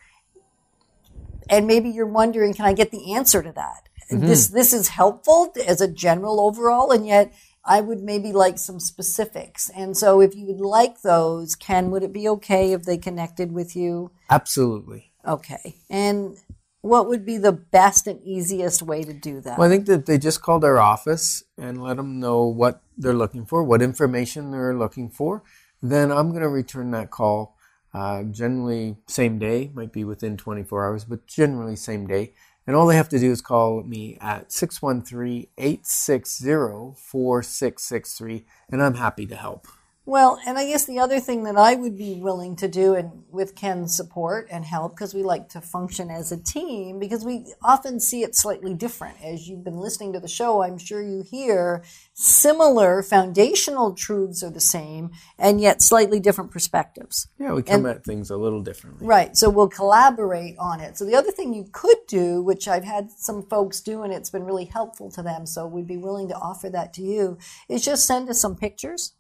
And 1.49 1.67
maybe 1.67 1.91
you're 1.91 2.07
wondering, 2.07 2.55
can 2.55 2.65
I 2.65 2.73
get 2.73 2.91
the 2.91 3.15
answer 3.15 3.43
to 3.43 3.53
that? 3.53 3.89
Mm-hmm. 4.11 4.27
This 4.27 4.49
this 4.49 4.73
is 4.73 4.89
helpful 4.89 5.53
as 5.67 5.81
a 5.81 5.89
general 5.89 6.41
overall, 6.41 6.91
and 6.91 7.07
yet 7.07 7.33
I 7.65 7.81
would 7.81 8.03
maybe 8.03 8.33
like 8.33 8.59
some 8.59 8.81
specifics. 8.81 9.71
And 9.71 9.97
so, 9.97 10.21
if 10.21 10.35
you 10.35 10.47
would 10.47 10.61
like 10.61 11.03
those, 11.03 11.55
Ken, 11.55 11.91
would 11.91 12.03
it 12.03 12.13
be 12.13 12.29
okay 12.29 12.73
if 12.73 12.85
they 12.85 12.99
connected 12.99 13.53
with 13.53 13.77
you? 13.77 14.11
Absolutely. 14.29 15.12
Okay. 15.27 15.77
And 15.89 16.37
what 16.83 17.09
would 17.09 17.25
be 17.25 17.39
the 17.39 17.53
best 17.53 18.07
and 18.07 18.21
easiest 18.23 18.83
way 18.83 19.05
to 19.05 19.13
do 19.13 19.41
that? 19.41 19.59
Well, 19.59 19.69
I 19.69 19.71
think 19.71 19.87
that 19.87 20.07
they 20.07 20.19
just 20.19 20.43
called 20.43 20.65
our 20.65 20.79
office 20.79 21.45
and 21.57 21.83
let 21.83 21.97
them 21.97 22.19
know 22.19 22.45
what 22.45 22.83
they're 22.99 23.15
looking 23.15 23.47
for, 23.47 23.63
what 23.63 23.81
information 23.81 24.51
they're 24.51 24.77
looking 24.77 25.09
for. 25.09 25.43
Then 25.81 26.11
I'm 26.11 26.31
going 26.31 26.43
to 26.43 26.49
return 26.49 26.91
that 26.91 27.11
call. 27.11 27.57
Uh, 27.95 28.25
generally, 28.25 28.97
same 29.07 29.39
day, 29.39 29.71
might 29.75 29.93
be 29.93 30.03
within 30.03 30.37
24 30.37 30.87
hours, 30.87 31.05
but 31.05 31.27
generally 31.27 31.77
same 31.77 32.07
day. 32.07 32.33
And 32.67 32.75
all 32.75 32.87
they 32.87 32.97
have 32.97 33.09
to 33.11 33.19
do 33.19 33.31
is 33.31 33.41
call 33.41 33.83
me 33.83 34.17
at 34.21 34.53
613 34.53 35.49
860 35.59 36.95
4663, 36.97 38.45
and 38.71 38.83
I'm 38.83 38.95
happy 38.95 39.27
to 39.27 39.37
help. 39.37 39.67
Well, 40.05 40.41
and 40.45 40.59
I 40.59 40.67
guess 40.67 40.85
the 40.85 40.99
other 40.99 41.21
thing 41.21 41.45
that 41.45 41.57
I 41.57 41.77
would 41.77 41.97
be 41.97 42.19
willing 42.21 42.57
to 42.57 42.67
do, 42.67 42.95
and 42.95 43.23
with 43.31 43.55
Ken's 43.55 43.97
support 43.97 44.49
and 44.51 44.65
help, 44.65 44.97
because 44.97 45.15
we 45.15 45.23
like 45.23 45.49
to 45.51 45.61
function 45.61 46.11
as 46.11 46.33
a 46.33 46.43
team, 46.43 46.99
because 46.99 47.25
we 47.25 47.55
often 47.63 48.01
see 48.01 48.25
it 48.25 48.35
slightly 48.35 48.75
different. 48.75 49.23
As 49.23 49.47
you've 49.47 49.63
been 49.63 49.77
listening 49.77 50.13
to 50.15 50.21
the 50.21 50.27
show, 50.27 50.63
I'm 50.63 50.77
sure 50.77 51.01
you 51.01 51.23
hear 51.23 51.85
similar 52.15 53.01
foundational 53.05 53.95
truths 53.95 54.43
are 54.43 54.51
the 54.51 54.61
same, 54.61 55.13
and 55.39 55.61
yet 55.61 55.81
slightly 55.81 56.19
different 56.19 56.51
perspectives. 56.51 57.29
Yeah, 57.39 57.53
we 57.53 57.63
come 57.63 57.87
at 57.87 58.05
things 58.05 58.29
a 58.29 58.37
little 58.37 58.61
differently. 58.61 59.07
Right. 59.07 59.37
So 59.37 59.51
we'll 59.51 59.69
collaborate 59.69 60.57
on 60.59 60.81
it. 60.81 60.99
So 60.99 61.05
the 61.05 61.15
other 61.15 61.31
thing 61.31 61.55
you 61.55 61.69
could 61.71 61.99
do, 62.09 62.43
which 62.43 62.67
I've 62.67 62.85
had 62.85 63.13
some 63.13 63.47
folks 63.49 63.81
do 63.81 64.03
and 64.03 64.13
it's 64.13 64.31
been 64.31 64.45
really 64.45 64.65
helpful 64.65 65.13
to 65.13 65.23
them, 65.23 65.47
so 65.47 65.65
we'd 65.65 65.87
be 65.87 65.97
willing 65.97 66.27
to 66.29 66.35
offer 66.35 66.69
that 66.71 66.93
to 66.95 67.03
you, 67.03 67.39
is 67.69 67.85
just 67.85 68.05
send 68.05 68.29
us 68.29 68.41
some 68.41 68.57
pictures. 68.57 69.13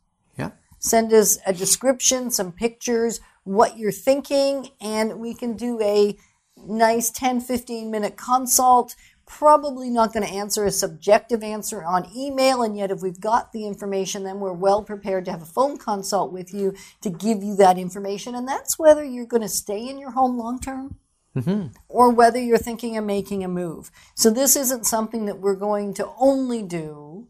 Send 0.82 1.12
us 1.12 1.38
a 1.46 1.52
description, 1.52 2.32
some 2.32 2.50
pictures, 2.50 3.20
what 3.44 3.78
you're 3.78 3.92
thinking, 3.92 4.70
and 4.80 5.20
we 5.20 5.32
can 5.32 5.56
do 5.56 5.80
a 5.80 6.16
nice 6.56 7.08
10, 7.08 7.40
15 7.40 7.88
minute 7.88 8.16
consult. 8.16 8.96
Probably 9.24 9.90
not 9.90 10.12
going 10.12 10.26
to 10.26 10.32
answer 10.32 10.64
a 10.64 10.72
subjective 10.72 11.44
answer 11.44 11.84
on 11.84 12.10
email, 12.14 12.64
and 12.64 12.76
yet 12.76 12.90
if 12.90 13.00
we've 13.00 13.20
got 13.20 13.52
the 13.52 13.64
information, 13.64 14.24
then 14.24 14.40
we're 14.40 14.52
well 14.52 14.82
prepared 14.82 15.24
to 15.26 15.30
have 15.30 15.40
a 15.40 15.46
phone 15.46 15.78
consult 15.78 16.32
with 16.32 16.52
you 16.52 16.74
to 17.00 17.10
give 17.10 17.44
you 17.44 17.54
that 17.56 17.78
information. 17.78 18.34
And 18.34 18.46
that's 18.46 18.76
whether 18.76 19.04
you're 19.04 19.24
going 19.24 19.42
to 19.42 19.48
stay 19.48 19.88
in 19.88 19.98
your 19.98 20.10
home 20.10 20.36
long 20.36 20.58
term 20.58 20.98
mm-hmm. 21.36 21.68
or 21.88 22.10
whether 22.10 22.40
you're 22.40 22.58
thinking 22.58 22.96
of 22.96 23.04
making 23.04 23.44
a 23.44 23.48
move. 23.48 23.92
So 24.16 24.30
this 24.30 24.56
isn't 24.56 24.84
something 24.84 25.26
that 25.26 25.38
we're 25.38 25.54
going 25.54 25.94
to 25.94 26.08
only 26.18 26.64
do 26.64 27.28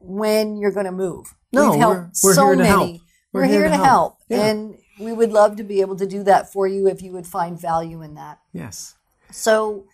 when 0.00 0.58
you're 0.58 0.70
going 0.70 0.84
to 0.84 0.92
move. 0.92 1.34
No, 1.52 1.70
We've 1.70 1.78
helped 1.80 1.96
we're- 1.96 2.10
we're 2.24 2.34
so 2.34 2.44
here 2.46 2.52
to 2.56 2.62
many. 2.62 2.68
help. 2.68 3.00
We're, 3.32 3.44
here, 3.44 3.62
to 3.62 3.68
help. 3.70 3.84
help. 3.86 4.18
Yeah. 4.28 4.46
And 4.46 4.78
we 4.98 5.12
would 5.12 5.30
love 5.32 5.56
to 5.56 5.62
be 5.64 5.80
able 5.80 5.96
to 5.96 6.06
do 6.06 6.22
that 6.24 6.52
for 6.52 6.66
you 6.66 6.88
if 6.88 7.00
you 7.00 7.12
would 7.12 7.26
find 7.26 7.60
value 7.60 8.02
in 8.02 8.14
that. 8.14 8.40
Yes. 8.52 8.96
So, 9.30 9.84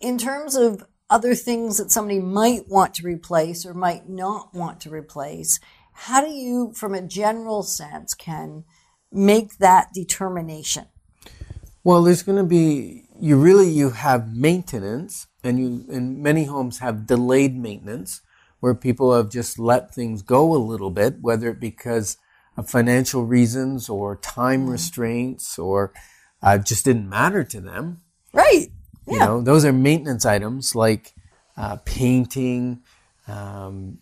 in 0.00 0.18
terms 0.18 0.54
of 0.54 0.84
other 1.08 1.34
things 1.34 1.78
that 1.78 1.90
somebody 1.90 2.18
might 2.20 2.68
want 2.68 2.94
to 2.94 3.06
replace 3.06 3.64
or 3.64 3.72
might 3.74 4.08
not 4.08 4.54
want 4.54 4.80
to 4.80 4.90
replace, 4.90 5.58
how 5.92 6.20
do 6.22 6.30
you, 6.30 6.72
from 6.74 6.94
a 6.94 7.02
general 7.02 7.62
sense, 7.62 8.14
can 8.14 8.64
make 9.10 9.58
that 9.58 9.88
determination? 9.94 10.86
Well, 11.84 12.02
there's 12.02 12.22
going 12.22 12.38
to 12.38 12.44
be 12.44 13.04
you 13.20 13.36
really 13.38 13.68
you 13.68 13.90
have 13.90 14.34
maintenance, 14.34 15.26
and 15.44 15.58
you 15.58 15.84
in 15.88 16.22
many 16.22 16.44
homes 16.44 16.78
have 16.80 17.06
delayed 17.06 17.56
maintenance, 17.56 18.20
where 18.62 18.74
people 18.76 19.12
have 19.14 19.28
just 19.28 19.58
let 19.58 19.92
things 19.92 20.22
go 20.22 20.54
a 20.54 20.56
little 20.56 20.90
bit, 20.90 21.16
whether 21.20 21.50
it 21.50 21.58
because 21.58 22.16
of 22.56 22.70
financial 22.70 23.24
reasons 23.26 23.88
or 23.88 24.14
time 24.16 24.68
restraints 24.70 25.58
or 25.58 25.92
uh, 26.42 26.58
just 26.58 26.84
didn't 26.84 27.08
matter 27.08 27.42
to 27.42 27.60
them. 27.60 28.00
Right. 28.32 28.68
You 29.08 29.18
know, 29.18 29.40
those 29.40 29.64
are 29.64 29.72
maintenance 29.72 30.24
items 30.24 30.76
like 30.76 31.12
uh, 31.56 31.78
painting, 31.84 32.82
um, 33.26 33.98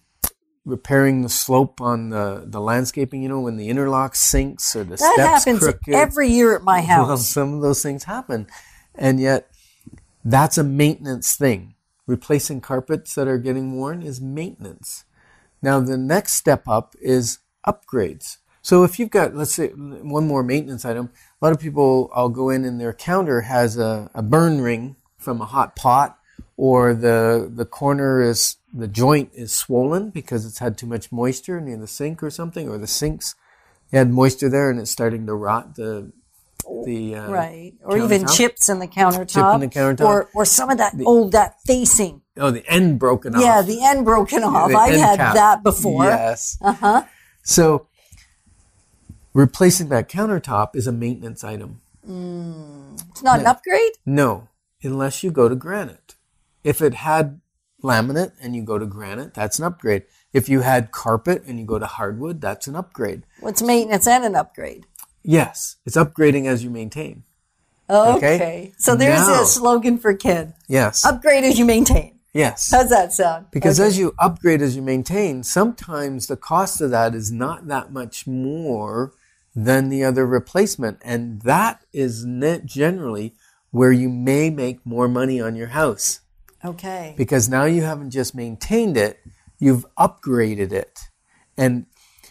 repairing 0.67 1.23
the 1.23 1.31
slope 1.31 1.81
on 1.81 2.11
the, 2.11 2.45
the 2.47 2.61
landscaping. 2.61 3.23
You 3.23 3.31
know, 3.31 3.41
when 3.41 3.57
the 3.57 3.69
interlock 3.71 4.15
sinks 4.15 4.77
or 4.77 4.85
the 4.85 4.91
That 4.97 4.99
steps 5.15 5.45
happens 5.45 5.61
crooked. 5.61 5.95
every 5.95 6.29
year 6.29 6.55
at 6.55 6.63
my 6.63 6.81
Well, 6.87 7.07
house. 7.07 7.29
some 7.31 7.55
of 7.55 7.63
those 7.63 7.83
things 7.83 8.05
happen. 8.05 8.47
And 8.95 9.19
yet, 9.21 9.49
that's 10.23 10.59
a 10.59 10.65
maintenance 10.65 11.35
thing. 11.35 11.75
Replacing 12.11 12.61
carpets 12.61 13.15
that 13.15 13.29
are 13.29 13.39
getting 13.39 13.77
worn 13.77 14.03
is 14.03 14.21
maintenance. 14.21 15.05
Now, 15.63 15.79
the 15.79 15.97
next 15.97 16.33
step 16.33 16.67
up 16.67 16.97
is 17.01 17.39
upgrades. 17.65 18.39
So 18.63 18.83
if 18.83 18.99
you've 18.99 19.11
got, 19.11 19.37
let's 19.37 19.55
say, 19.55 19.69
one 19.69 20.27
more 20.27 20.43
maintenance 20.43 20.85
item, 20.85 21.11
a 21.41 21.45
lot 21.45 21.53
of 21.53 21.61
people, 21.61 22.11
I'll 22.13 22.29
go 22.29 22.51
in 22.51 22.65
and 22.65 22.81
their 22.81 22.93
counter 22.93 23.43
has 23.43 23.79
a, 23.79 24.11
a 24.13 24.23
burn 24.23 24.61
ring 24.61 24.97
from 25.19 25.41
a 25.41 25.47
hot 25.47 25.77
pot, 25.77 26.19
or 26.57 26.95
the, 26.95 27.49
the 27.55 27.65
corner 27.65 28.21
is, 28.21 28.57
the 28.75 28.89
joint 28.89 29.31
is 29.33 29.53
swollen 29.53 30.11
because 30.11 30.45
it's 30.45 30.59
had 30.59 30.77
too 30.77 30.87
much 30.87 31.13
moisture 31.13 31.61
near 31.61 31.77
the 31.77 31.87
sink 31.87 32.25
or 32.25 32.31
something, 32.31 32.69
or 32.69 32.77
the 32.77 32.89
sink's 32.89 33.37
had 33.93 34.11
moisture 34.11 34.49
there 34.49 34.69
and 34.69 34.81
it's 34.81 34.91
starting 34.91 35.27
to 35.27 35.35
rot 35.35 35.77
the 35.77 36.11
the 36.85 37.17
uh, 37.17 37.31
right, 37.31 37.75
or 37.83 37.99
even 37.99 38.27
chips 38.27 38.69
in 38.69 38.79
the 38.79 38.87
countertop, 38.87 39.55
in 39.55 39.61
the 39.61 39.69
countertop. 39.69 40.05
or 40.05 40.31
or 40.35 40.45
some 40.45 40.71
of 40.71 40.79
that 40.79 40.95
old 41.05 41.33
that 41.33 41.57
facing. 41.67 42.23
oh 42.37 42.51
the 42.51 42.67
end 42.67 42.99
broken 42.99 43.35
off. 43.35 43.43
Yeah, 43.43 43.63
the 43.63 43.83
end 43.85 44.05
broken 44.05 44.43
off. 44.43 44.71
The 44.71 44.77
I've 44.77 45.01
had 45.01 45.19
cap. 45.19 45.35
that 45.35 45.63
before. 45.63 46.05
Yes. 46.05 46.59
Uh 46.61 46.73
huh. 46.73 47.03
So 47.43 47.87
replacing 49.33 49.89
that 49.89 50.09
countertop 50.09 50.75
is 50.75 50.87
a 50.87 50.93
maintenance 50.93 51.45
item. 51.45 51.81
It's 52.03 53.23
not 53.23 53.41
an 53.41 53.47
upgrade. 53.47 53.93
No, 54.05 54.49
unless 54.83 55.23
you 55.23 55.31
go 55.31 55.49
to 55.49 55.55
granite. 55.55 56.17
If 56.65 56.81
it 56.81 56.95
had 56.95 57.41
laminate 57.83 58.33
and 58.41 58.55
you 58.55 58.63
go 58.63 58.79
to 58.79 58.87
granite, 58.87 59.35
that's 59.35 59.59
an 59.59 59.65
upgrade. 59.65 60.05
If 60.33 60.49
you 60.49 60.61
had 60.61 60.93
carpet 60.93 61.43
and 61.47 61.59
you 61.59 61.65
go 61.65 61.79
to 61.79 61.87
hardwood, 61.87 62.41
that's 62.41 62.67
an 62.67 62.77
upgrade. 62.77 63.25
What's 63.41 63.63
maintenance 63.63 64.07
and 64.07 64.25
an 64.25 64.37
upgrade? 64.37 64.87
Yes, 65.23 65.77
it's 65.87 65.97
upgrading 65.97 66.47
as 66.47 66.65
you 66.65 66.71
maintain. 66.71 67.25
Okay. 67.89 68.37
Okay. 68.37 68.73
So 68.79 68.95
there's 68.95 69.27
Now- 69.27 69.43
a 69.43 69.47
slogan 69.47 69.99
for 69.99 70.15
Ken. 70.15 70.55
Yes. 70.69 71.05
Upgrade 71.05 71.45
as 71.45 71.59
you 71.59 71.65
maintain. 71.65 72.21
yes. 72.33 72.71
How's 72.71 72.89
that 72.91 73.13
sound? 73.13 73.47
Because 73.51 73.81
Okay. 73.81 73.89
as 73.89 73.99
you 73.99 74.15
upgrade, 74.19 74.63
as 74.63 74.77
you 74.77 74.83
maintain, 74.83 75.43
sometimes 75.43 76.27
the 76.29 76.37
cost 76.37 76.81
of 76.81 76.91
that 76.91 77.15
is 77.15 77.33
not 77.33 77.67
that 77.67 77.93
much 77.93 78.27
more 78.27 79.13
than 79.57 79.89
the 79.89 80.05
other 80.05 80.25
replacement. 80.25 80.99
And 81.05 81.43
that 81.43 81.83
is 81.93 82.25
ne- 82.25 82.61
generally 82.65 83.35
where 83.73 83.91
you 83.93 84.09
may 84.09 84.49
make 84.51 84.87
more 84.87 85.09
money 85.09 85.41
on 85.41 85.57
your 85.57 85.69
house. 85.69 86.21
Okay. 86.65 87.15
Because 87.17 87.49
now 87.49 87.65
you 87.65 87.83
haven't 87.83 88.11
just 88.11 88.35
maintained 88.35 88.97
it, 88.97 89.19
you've 89.59 89.85
upgraded 89.99 90.71
it. 90.73 91.01
And 91.57 91.87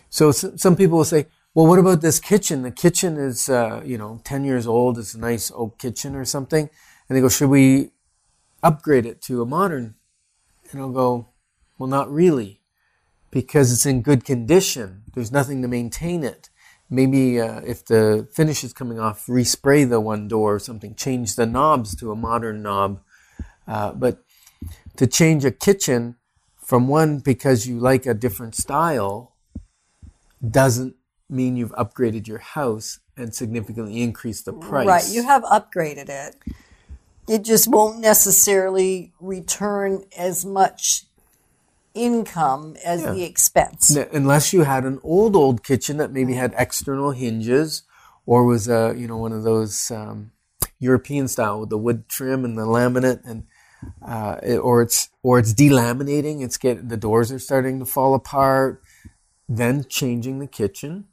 so 0.10 0.32
some 0.32 0.76
people 0.78 0.98
will 1.00 1.04
say, 1.06 1.26
well, 1.54 1.66
what 1.66 1.80
about 1.80 2.02
this 2.02 2.20
kitchen? 2.20 2.62
The 2.62 2.72
kitchen 2.72 3.18
is, 3.18 3.50
uh, 3.50 3.82
you 3.84 3.98
know, 3.98 4.22
10 4.24 4.44
years 4.44 4.68
old. 4.68 4.98
It's 4.98 5.16
a 5.16 5.20
nice 5.20 5.52
oak 5.56 5.80
kitchen 5.80 6.16
or 6.16 6.26
something. 6.26 6.70
And 7.08 7.18
they 7.18 7.22
go, 7.22 7.30
should 7.30 7.50
we 7.50 7.92
upgrade 8.62 9.06
it 9.06 9.22
to 9.24 9.42
a 9.42 9.46
modern? 9.46 9.96
And 10.72 10.80
I'll 10.80 10.92
go, 10.92 11.30
well, 11.78 11.90
not 11.90 12.12
really, 12.12 12.62
because 13.32 13.72
it's 13.72 13.86
in 13.86 14.02
good 14.04 14.24
condition. 14.24 15.04
There's 15.14 15.32
nothing 15.32 15.62
to 15.64 15.68
maintain 15.68 16.24
it. 16.24 16.50
Maybe 16.90 17.40
uh, 17.40 17.62
if 17.66 17.86
the 17.86 18.28
finish 18.32 18.64
is 18.64 18.74
coming 18.74 19.00
off, 19.00 19.26
respray 19.28 19.88
the 19.88 20.00
one 20.00 20.28
door 20.28 20.56
or 20.56 20.60
something, 20.60 20.96
change 20.96 21.36
the 21.36 21.46
knobs 21.46 21.96
to 21.96 22.12
a 22.12 22.16
modern 22.16 22.62
knob. 22.62 23.02
Uh, 23.68 23.94
but 23.94 24.24
to 24.98 25.08
change 25.08 25.46
a 25.46 25.52
kitchen 25.52 26.16
from 26.58 26.88
one 26.88 27.20
because 27.20 27.68
you 27.68 27.80
like 27.80 28.06
a 28.06 28.14
different 28.14 28.56
style 28.56 29.36
doesn't 30.48 30.96
mean 31.30 31.56
you've 31.58 31.72
upgraded 31.74 32.28
your 32.28 32.40
house 32.40 33.00
and 33.16 33.34
significantly 33.36 34.02
increased 34.02 34.46
the 34.46 34.54
price. 34.54 34.88
Right. 34.88 35.10
You 35.10 35.24
have 35.24 35.44
upgraded 35.44 36.10
it. 36.10 36.36
It 37.28 37.44
just 37.44 37.68
won't 37.68 38.00
necessarily 38.00 39.14
return 39.20 40.04
as 40.18 40.46
much 40.46 41.04
income 41.94 42.76
as 42.84 43.04
the 43.04 43.24
expense. 43.24 43.96
N- 43.96 44.08
Unless 44.12 44.54
you 44.54 44.64
had 44.64 44.84
an 44.86 45.00
old, 45.04 45.36
old 45.36 45.64
kitchen 45.64 45.98
that 45.98 46.12
maybe 46.12 46.34
had 46.34 46.54
external 46.58 47.12
hinges 47.12 47.84
or 48.26 48.46
was 48.46 48.68
a, 48.68 48.94
you 48.98 49.08
know, 49.08 49.18
one 49.18 49.32
of 49.32 49.44
those 49.44 49.92
um, 49.92 50.32
European 50.80 51.28
style 51.28 51.60
with 51.60 51.70
the 51.70 51.78
wood 51.78 52.08
trim 52.10 52.46
and 52.46 52.58
the 52.58 52.66
laminate 52.66 53.22
and 53.26 53.44
uh, 54.06 54.38
it- 54.44 54.58
or 54.58 54.82
it's 54.82 55.10
or 55.24 55.40
it's 55.40 55.54
delaminating. 55.54 56.42
It's 56.44 56.58
get 56.58 56.90
the 56.90 56.98
doors 56.98 57.32
are 57.32 57.40
starting 57.40 57.80
to 57.80 57.86
fall 57.86 58.14
apart. 58.14 58.82
Then 59.48 59.86
changing 59.86 60.40
the 60.40 60.48
kitchen 60.48 61.06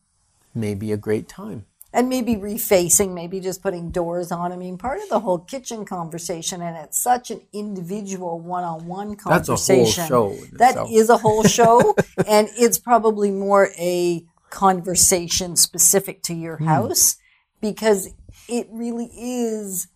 may 0.57 0.75
be 0.75 0.93
a 0.93 0.97
great 0.97 1.29
time. 1.29 1.67
and 1.93 2.09
maybe 2.11 2.35
refacing, 2.37 3.15
maybe 3.15 3.41
just 3.41 3.63
putting 3.63 3.91
doors 3.91 4.31
on. 4.31 4.53
I 4.53 4.57
mean, 4.57 4.77
part 4.77 5.01
of 5.01 5.09
the 5.09 5.21
whole 5.21 5.39
kitchen 5.39 5.87
conversation, 5.87 6.61
and 6.61 6.77
it's 6.77 6.99
such 6.99 7.31
an 7.31 7.41
individual 7.55 8.39
one-on-one 8.39 9.17
conversation. 9.17 10.05
That's 10.05 10.11
a 10.11 10.17
whole 10.19 10.35
show 10.37 10.45
That 10.59 10.71
itself. 10.71 10.91
is 10.93 11.09
a 11.09 11.17
whole 11.17 11.43
show, 11.45 11.95
and 12.27 12.49
it's 12.59 12.79
probably 12.79 13.31
more 13.31 13.71
a 13.79 14.27
conversation 14.51 15.57
specific 15.57 16.23
to 16.25 16.35
your 16.35 16.57
Hmm. 16.59 16.65
house 16.67 17.17
because 17.63 18.11
it 18.49 18.69
really 18.71 19.09
is 19.17 19.89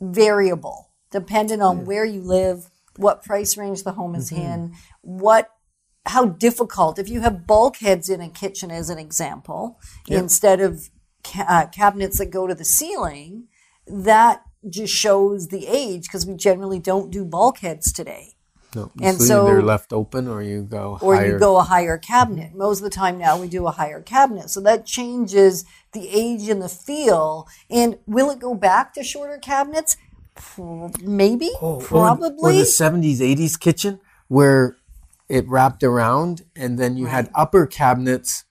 variable, 0.00 0.88
dependent 1.10 1.62
on 1.62 1.84
where 1.84 2.04
you 2.04 2.20
live, 2.20 2.70
what 2.96 3.22
price 3.22 3.56
range 3.56 3.82
the 3.84 3.92
home 3.92 4.12
Mm-hmm. 4.12 4.20
is 4.20 4.32
in, 4.32 4.72
what 5.02 5.50
how 6.08 6.24
difficult 6.26 6.98
if 6.98 7.08
you 7.08 7.20
have 7.20 7.46
bulkheads 7.46 8.08
in 8.08 8.20
a 8.20 8.28
kitchen 8.28 8.70
as 8.70 8.90
an 8.90 8.98
example 8.98 9.78
instead 10.08 10.60
of 10.60 10.88
ca- 11.24 11.46
uh, 11.48 11.66
cabinets 11.66 12.18
that 12.18 12.30
go 12.30 12.46
to 12.46 12.54
the 12.54 12.64
ceiling 12.64 13.46
that 13.86 14.42
just 14.68 14.92
shows 14.92 15.48
the 15.48 15.66
age 15.66 16.02
because 16.04 16.26
we 16.26 16.34
generally 16.34 16.78
don't 16.78 17.10
do 17.10 17.24
bulkheads 17.24 17.92
today. 17.92 18.34
No, 18.74 18.90
And 19.00 19.16
so, 19.20 19.46
they're 19.46 19.62
left 19.62 19.94
open, 19.94 20.28
or 20.28 20.42
you 20.42 20.62
go 20.62 20.98
or 21.00 21.14
higher. 21.16 21.32
you 21.32 21.38
go 21.38 21.56
a 21.56 21.62
higher 21.62 21.96
cabinet. 21.96 22.54
Most 22.54 22.78
of 22.80 22.84
the 22.84 22.90
time 22.90 23.16
now 23.16 23.40
we 23.40 23.48
do 23.48 23.66
a 23.66 23.70
higher 23.70 24.02
cabinet. 24.02 24.50
So 24.50 24.60
that 24.60 24.84
changes 24.84 25.64
the 25.92 26.06
age 26.10 26.50
and 26.50 26.60
the 26.60 26.68
feel. 26.68 27.48
And 27.70 27.96
will 28.06 28.30
it 28.30 28.38
go 28.40 28.54
back 28.54 28.92
to 28.94 29.02
shorter 29.02 29.38
cabinets? 29.38 29.96
Maybe 31.02 31.50
Oh, 31.60 31.76
or- 31.76 31.80
probably 31.80 32.56
or, 32.56 32.60
the 32.60 32.66
seventies, 32.66 33.20
eighties 33.22 33.56
kitchen 33.56 34.00
where 34.28 34.76
it 35.28 35.46
wrapped 35.48 35.82
around, 35.82 36.42
and 36.56 36.78
then 36.78 36.96
you 36.96 37.06
had 37.06 37.30
upper 37.34 37.66
cabinets 37.66 38.44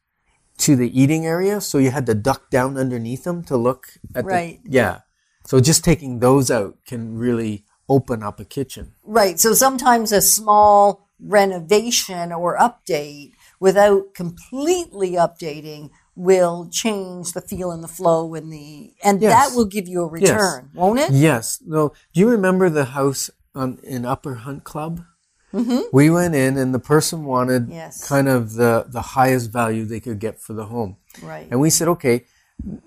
to 0.59 0.75
the 0.75 0.89
eating 0.99 1.25
area, 1.25 1.61
so 1.61 1.77
you 1.77 1.91
had 1.91 2.05
to 2.07 2.13
duck 2.15 2.49
down 2.49 2.77
underneath 2.77 3.23
them 3.23 3.43
to 3.43 3.55
look 3.57 3.87
at 4.15 4.25
Right. 4.25 4.59
the 4.63 4.71
yeah. 4.71 4.99
So 5.45 5.59
just 5.59 5.83
taking 5.83 6.19
those 6.19 6.51
out 6.51 6.77
can 6.85 7.17
really 7.17 7.63
open 7.87 8.21
up 8.21 8.39
a 8.39 8.45
kitchen. 8.45 8.93
Right. 9.03 9.39
So 9.39 9.53
sometimes 9.53 10.11
a 10.11 10.21
small 10.21 11.07
renovation 11.19 12.31
or 12.31 12.57
update 12.57 13.31
without 13.59 14.13
completely 14.13 15.11
updating 15.11 15.89
will 16.15 16.67
change 16.71 17.31
the 17.33 17.41
feel 17.41 17.71
and 17.71 17.83
the 17.83 17.87
flow 17.87 18.33
and 18.33 18.51
the 18.51 18.93
and 19.03 19.21
Yes. 19.21 19.31
that 19.51 19.55
will 19.55 19.65
give 19.65 19.87
you 19.87 20.01
a 20.03 20.07
return, 20.07 20.69
won't 20.73 20.99
it? 20.99 21.11
Yes. 21.11 21.59
No. 21.65 21.89
Do 22.13 22.19
you 22.19 22.29
remember 22.29 22.69
the 22.69 22.85
house 22.85 23.29
um, 23.55 23.77
in 23.83 24.05
Upper 24.05 24.35
Hunt 24.35 24.63
Club? 24.63 25.01
Mm-hmm. 25.57 25.79
We 25.91 26.09
went 26.09 26.35
in, 26.35 26.57
and 26.57 26.73
the 26.73 26.79
person 26.79 27.25
wanted 27.25 27.69
Yes. 27.69 28.07
kind 28.07 28.27
of 28.27 28.53
the 28.53 28.85
the 28.87 29.01
highest 29.17 29.51
value 29.51 29.85
they 29.85 29.99
could 29.99 30.19
get 30.19 30.39
for 30.39 30.53
the 30.53 30.65
home. 30.65 30.97
Right. 31.21 31.47
And 31.51 31.59
we 31.59 31.69
said, 31.69 31.87
okay, 31.87 32.25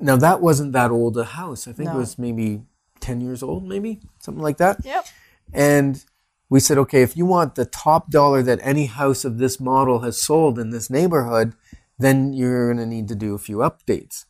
now 0.00 0.16
that 0.16 0.40
wasn't 0.40 0.72
that 0.72 0.90
old 0.90 1.16
a 1.18 1.24
house. 1.24 1.66
I 1.68 1.72
think 1.72 1.88
No. 1.88 1.96
it 1.96 1.98
was 1.98 2.18
maybe 2.18 2.62
10 3.00 3.20
years 3.20 3.42
old, 3.42 3.66
maybe 3.66 4.00
something 4.18 4.42
like 4.42 4.59
that. 4.59 4.85
Yep. 4.85 5.04
And 5.52 6.04
we 6.48 6.61
said, 6.61 6.78
okay, 6.78 7.02
if 7.02 7.16
you 7.16 7.26
want 7.26 7.54
the 7.54 7.64
top 7.64 8.11
dollar 8.11 8.42
that 8.42 8.59
any 8.62 8.87
house 8.87 9.24
of 9.24 9.38
this 9.38 9.59
model 9.61 10.00
has 10.00 10.16
sold 10.20 10.59
in 10.59 10.70
this 10.70 10.90
neighborhood, 10.90 11.54
then 11.98 12.33
you're 12.33 12.66
going 12.72 12.78
to 12.78 12.87
need 12.87 13.09
to 13.09 13.14
do 13.14 13.35
a 13.35 13.38
few 13.38 13.59
updates 13.59 14.24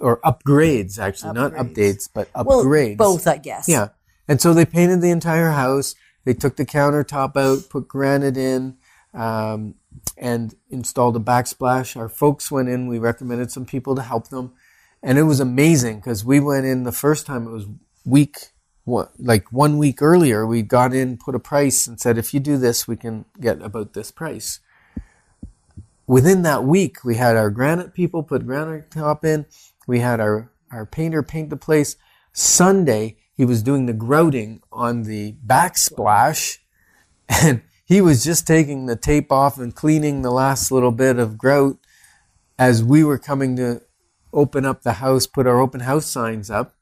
or 0.00 0.18
upgrades, 0.22 0.98
actually, 0.98 1.32
not 1.34 1.52
updates, 1.52 2.08
but 2.12 2.32
upgrades. 2.32 2.46
Well, 2.46 2.64
upgrades. 2.64 2.96
both, 2.96 3.26
I 3.26 3.36
guess. 3.36 3.68
Yeah. 3.68 3.88
And 4.28 4.40
so 4.40 4.54
they 4.54 4.64
painted 4.64 5.00
the 5.02 5.10
entire 5.10 5.50
house. 5.50 5.94
They 6.26 6.34
took 6.34 6.56
the 6.56 6.66
countertop 6.66 7.36
out, 7.36 7.70
put 7.70 7.86
granite 7.86 8.36
in, 8.36 8.76
um, 9.14 9.76
and 10.18 10.56
installed 10.68 11.14
a 11.14 11.20
backsplash. 11.20 11.96
Our 11.96 12.08
folks 12.08 12.50
went 12.50 12.68
in. 12.68 12.88
We 12.88 12.98
recommended 12.98 13.52
some 13.52 13.64
people 13.64 13.94
to 13.94 14.02
help 14.02 14.28
them. 14.28 14.52
And 15.04 15.18
it 15.18 15.22
was 15.22 15.38
amazing 15.38 16.00
because 16.00 16.24
we 16.24 16.40
went 16.40 16.66
in 16.66 16.82
the 16.82 16.90
first 16.90 17.26
time, 17.26 17.46
it 17.46 17.52
was 17.52 17.66
week, 18.04 18.48
what, 18.82 19.12
like 19.18 19.52
one 19.52 19.78
week 19.78 20.02
earlier. 20.02 20.44
We 20.44 20.62
got 20.62 20.92
in, 20.92 21.16
put 21.16 21.36
a 21.36 21.38
price, 21.38 21.86
and 21.86 22.00
said, 22.00 22.18
if 22.18 22.34
you 22.34 22.40
do 22.40 22.58
this, 22.58 22.88
we 22.88 22.96
can 22.96 23.24
get 23.40 23.62
about 23.62 23.92
this 23.92 24.10
price. 24.10 24.58
Within 26.08 26.42
that 26.42 26.64
week, 26.64 27.04
we 27.04 27.14
had 27.14 27.36
our 27.36 27.50
granite 27.50 27.94
people 27.94 28.24
put 28.24 28.46
granite 28.46 28.90
top 28.90 29.24
in. 29.24 29.46
We 29.86 30.00
had 30.00 30.18
our, 30.18 30.50
our 30.72 30.86
painter 30.86 31.22
paint 31.22 31.50
the 31.50 31.56
place. 31.56 31.94
Sunday, 32.32 33.16
he 33.36 33.44
was 33.44 33.62
doing 33.62 33.86
the 33.86 33.92
grouting 33.92 34.62
on 34.72 35.02
the 35.02 35.36
backsplash 35.46 36.58
and 37.28 37.62
he 37.84 38.00
was 38.00 38.24
just 38.24 38.46
taking 38.46 38.86
the 38.86 38.96
tape 38.96 39.30
off 39.30 39.58
and 39.58 39.74
cleaning 39.74 40.22
the 40.22 40.30
last 40.30 40.72
little 40.72 40.90
bit 40.90 41.18
of 41.18 41.36
grout 41.36 41.76
as 42.58 42.82
we 42.82 43.04
were 43.04 43.18
coming 43.18 43.56
to 43.56 43.82
open 44.32 44.64
up 44.64 44.82
the 44.82 44.94
house, 44.94 45.26
put 45.26 45.46
our 45.46 45.60
open 45.60 45.80
house 45.80 46.06
signs 46.06 46.50
up 46.50 46.74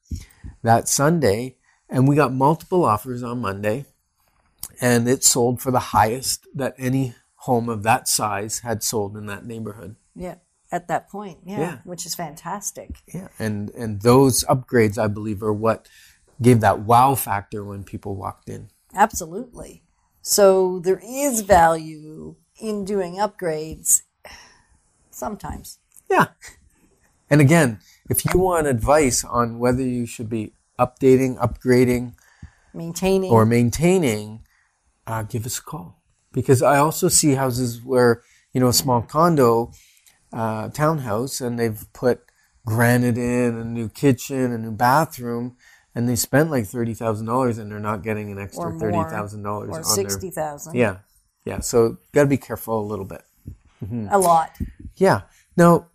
that 0.63 0.89
Sunday. 0.89 1.57
And 1.91 2.09
we 2.09 2.17
got 2.17 2.33
multiple 2.33 2.85
offers 2.85 3.23
on 3.23 3.41
Monday 3.41 3.85
and 4.81 5.09
it 5.09 5.23
sold 5.25 5.61
for 5.61 5.71
the 5.71 5.79
highest 5.79 6.47
that 6.55 6.75
any 6.79 7.15
home 7.37 7.69
of 7.69 7.83
that 7.83 8.09
size 8.09 8.61
had 8.61 8.83
sold 8.83 9.17
in 9.17 9.27
that 9.27 9.45
neighborhood. 9.45 9.97
Yeah. 10.15 10.37
At 10.73 10.89
that 10.89 11.09
point. 11.09 11.39
Yeah. 11.45 11.61
Yeah. 11.61 11.79
Which 11.85 12.07
is 12.07 12.15
fantastic. 12.15 12.91
Yeah, 13.07 13.29
and 13.39 13.71
and 13.71 14.03
those 14.03 14.43
upgrades, 14.45 14.99
I 14.99 15.07
believe, 15.07 15.41
are 15.41 15.53
what 15.53 15.89
gave 16.41 16.61
that 16.61 16.81
wow 16.81 17.15
factor 17.15 17.65
when 17.65 17.85
people 17.85 18.15
walked 18.17 18.49
in. 18.49 18.71
Absolutely. 18.95 19.83
So 20.23 20.79
there 20.79 21.01
is 21.05 21.43
value 21.43 22.37
in 22.61 22.85
doing 22.85 23.17
upgrades 23.17 24.03
sometimes. 25.11 25.79
Yeah. 26.11 26.27
And 27.31 27.41
again, 27.41 27.81
if 28.09 28.25
you 28.25 28.39
want 28.39 28.67
advice 28.67 29.25
on 29.25 29.59
whether 29.59 29.83
you 29.83 30.07
should 30.07 30.29
be 30.29 30.53
updating, 30.79 31.39
upgrading, 31.39 32.15
Maintaining. 32.73 33.31
or 33.31 33.47
maintaining, 33.47 34.45
uh, 35.07 35.23
give 35.23 35.47
us 35.47 35.59
a 35.59 35.63
call. 35.63 36.03
Because 36.33 36.63
I 36.63 36.79
also 36.79 37.09
see 37.09 37.35
houses 37.35 37.83
where, 37.83 38.23
you 38.53 38.61
know, 38.61 38.69
a 38.69 38.73
small 38.73 39.03
condo, 39.03 39.73
uh, 40.33 40.69
townhouse, 40.71 41.41
and 41.41 41.59
they've 41.59 41.87
put 41.93 42.23
granite 42.67 43.17
in, 43.17 43.57
a 43.57 43.65
new 43.65 43.89
kitchen, 43.89 44.53
a 44.53 44.59
new 44.59 44.73
bathroom, 44.73 45.57
and 45.95 46.09
they 46.09 46.17
spent 46.17 46.51
like 46.51 46.65
$30,000 46.65 47.59
and 47.59 47.71
they're 47.71 47.79
not 47.81 48.03
getting 48.03 48.31
an 48.33 48.39
extra 48.39 48.71
more, 48.71 48.91
$30,000 48.91 49.45
or 49.69 49.77
on 49.77 49.85
sixty 49.85 50.31
thousand. 50.31 50.75
Yeah. 50.75 50.99
Yeah. 51.45 51.61
So 51.61 51.99
gotta 52.13 52.27
be 52.29 52.37
careful 52.39 52.81
a 52.81 52.87
little 52.87 53.05
bit. 53.05 53.23
Mm-hmm. 53.85 54.09
a 54.11 54.19
lot. 54.19 54.51
Yeah. 54.97 55.23
Now, 55.57 55.89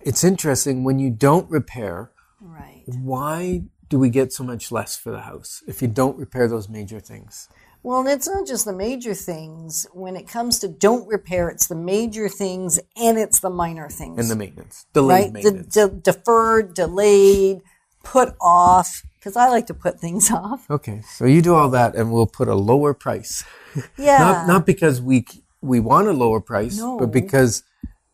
it's 0.00 0.24
interesting 0.24 0.84
when 0.84 0.98
you 0.98 1.10
don't 1.10 1.48
repair, 1.50 2.10
Right. 2.40 2.82
why 2.86 3.64
do 3.88 3.98
we 3.98 4.08
get 4.10 4.32
so 4.32 4.42
much 4.42 4.72
less 4.72 4.96
for 4.96 5.10
the 5.10 5.20
house 5.20 5.62
if 5.68 5.82
you 5.82 5.88
don't 5.88 6.16
repair 6.18 6.48
those 6.48 6.68
major 6.68 6.98
things? 6.98 7.48
Well, 7.84 8.06
it's 8.06 8.28
not 8.28 8.46
just 8.46 8.64
the 8.64 8.72
major 8.72 9.12
things. 9.12 9.86
When 9.92 10.16
it 10.16 10.26
comes 10.28 10.60
to 10.60 10.68
don't 10.68 11.06
repair, 11.08 11.48
it's 11.48 11.66
the 11.66 11.74
major 11.74 12.28
things 12.28 12.78
and 12.96 13.18
it's 13.18 13.40
the 13.40 13.50
minor 13.50 13.88
things. 13.88 14.18
And 14.20 14.30
the 14.30 14.36
maintenance, 14.36 14.86
delayed 14.92 15.24
right? 15.24 15.32
Maintenance. 15.32 15.74
de- 15.74 15.88
deferred, 15.88 16.74
delayed, 16.74 17.60
put 18.02 18.34
off. 18.40 19.02
Because 19.18 19.36
I 19.36 19.48
like 19.48 19.66
to 19.68 19.74
put 19.74 20.00
things 20.00 20.30
off. 20.42 20.68
okay, 20.70 21.02
so 21.02 21.24
you 21.26 21.42
do 21.42 21.54
all 21.54 21.70
that, 21.70 21.94
and 21.94 22.12
we'll 22.12 22.26
put 22.26 22.48
a 22.48 22.54
lower 22.54 22.92
price. 22.94 23.44
Yeah. 23.96 24.18
Not 24.18 24.46
not 24.46 24.66
because 24.66 25.00
we 25.00 25.24
we 25.62 25.80
want 25.80 26.06
a 26.08 26.12
lower 26.12 26.40
price, 26.40 26.76
No. 26.78 26.98
but 26.98 27.10
because 27.10 27.62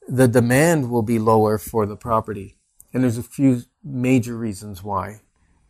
the 0.07 0.29
demand 0.29 0.89
will 0.91 1.03
be 1.03 1.19
lower 1.19 1.59
for 1.59 1.85
the 1.87 1.97
property. 1.97 2.57
And 2.93 3.03
there's 3.03 3.19
a 3.19 3.23
few 3.25 3.63
major 3.83 4.37
reasons 4.37 4.83
why. 4.85 5.21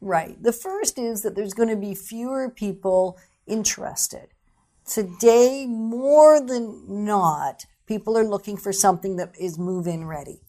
Right. 0.00 0.40
The 0.42 0.52
first 0.52 0.98
is 0.98 1.22
that 1.22 1.34
there's 1.36 1.54
going 1.54 1.70
to 1.70 1.76
be 1.76 1.94
fewer 1.94 2.50
people 2.50 3.16
interested. 3.46 4.28
Today, 4.84 5.66
more 5.66 6.38
than 6.40 6.84
not, 7.04 7.64
people 7.88 8.16
are 8.16 8.24
looking 8.24 8.56
for 8.56 8.72
something 8.72 9.16
that 9.16 9.32
is 9.40 9.58
move 9.58 9.86
in 9.86 10.06
ready. 10.06 10.40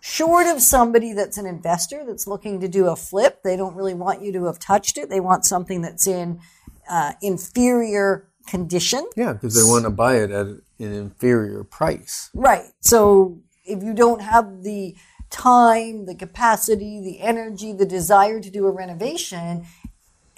Short 0.00 0.46
of 0.46 0.62
somebody 0.62 1.12
that's 1.12 1.36
an 1.38 1.46
investor 1.46 2.04
that's 2.06 2.26
looking 2.26 2.60
to 2.60 2.68
do 2.68 2.88
a 2.88 2.96
flip, 2.96 3.42
they 3.44 3.56
don't 3.56 3.76
really 3.76 3.94
want 3.94 4.22
you 4.22 4.32
to 4.32 4.46
have 4.46 4.58
touched 4.58 4.96
it. 4.96 5.10
They 5.10 5.20
want 5.20 5.44
something 5.44 5.82
that's 5.82 6.06
in 6.06 6.40
uh, 6.88 7.12
inferior 7.20 8.28
condition. 8.46 9.06
Yeah, 9.14 9.34
because 9.34 9.54
they 9.54 9.70
want 9.70 9.84
to 9.84 9.90
buy 9.90 10.16
it 10.16 10.30
at 10.30 10.46
an 10.46 10.62
inferior 10.78 11.62
price. 11.62 12.30
Right. 12.34 12.72
So 12.80 13.40
if 13.64 13.82
you 13.82 13.92
don't 13.92 14.22
have 14.22 14.62
the 14.62 14.96
time, 15.30 16.06
the 16.06 16.14
capacity, 16.14 17.00
the 17.02 17.20
energy, 17.20 17.72
the 17.72 17.86
desire 17.86 18.40
to 18.40 18.50
do 18.50 18.66
a 18.66 18.70
renovation, 18.70 19.66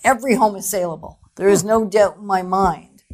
every 0.03 0.35
home 0.35 0.57
is 0.57 0.69
saleable. 0.69 1.21
There 1.37 1.49
is 1.49 1.63
no 1.63 1.85
doubt 1.85 2.17
in 2.17 2.27
my 2.27 2.43
mind 2.43 3.05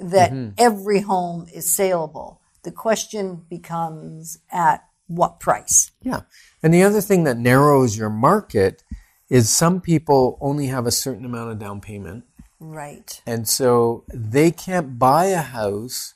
that 0.00 0.32
every 0.56 1.00
home 1.00 1.46
is 1.52 1.70
saleable. 1.70 2.40
The 2.62 2.72
question 2.72 3.44
becomes 3.48 4.38
at 4.50 4.84
what 5.06 5.40
price? 5.40 5.90
Yeah. 6.02 6.22
And 6.62 6.72
the 6.72 6.82
other 6.82 7.00
thing 7.00 7.24
that 7.24 7.38
narrows 7.38 7.96
your 7.96 8.10
market 8.10 8.82
is 9.28 9.50
some 9.50 9.80
people 9.80 10.38
only 10.40 10.66
have 10.66 10.86
a 10.86 10.90
certain 10.90 11.24
amount 11.24 11.50
of 11.50 11.58
down 11.58 11.80
payment. 11.80 12.24
Right. 12.60 13.20
And 13.26 13.48
so 13.48 14.04
they 14.12 14.50
can't 14.50 14.98
buy 14.98 15.26
a 15.26 15.42
house 15.42 16.14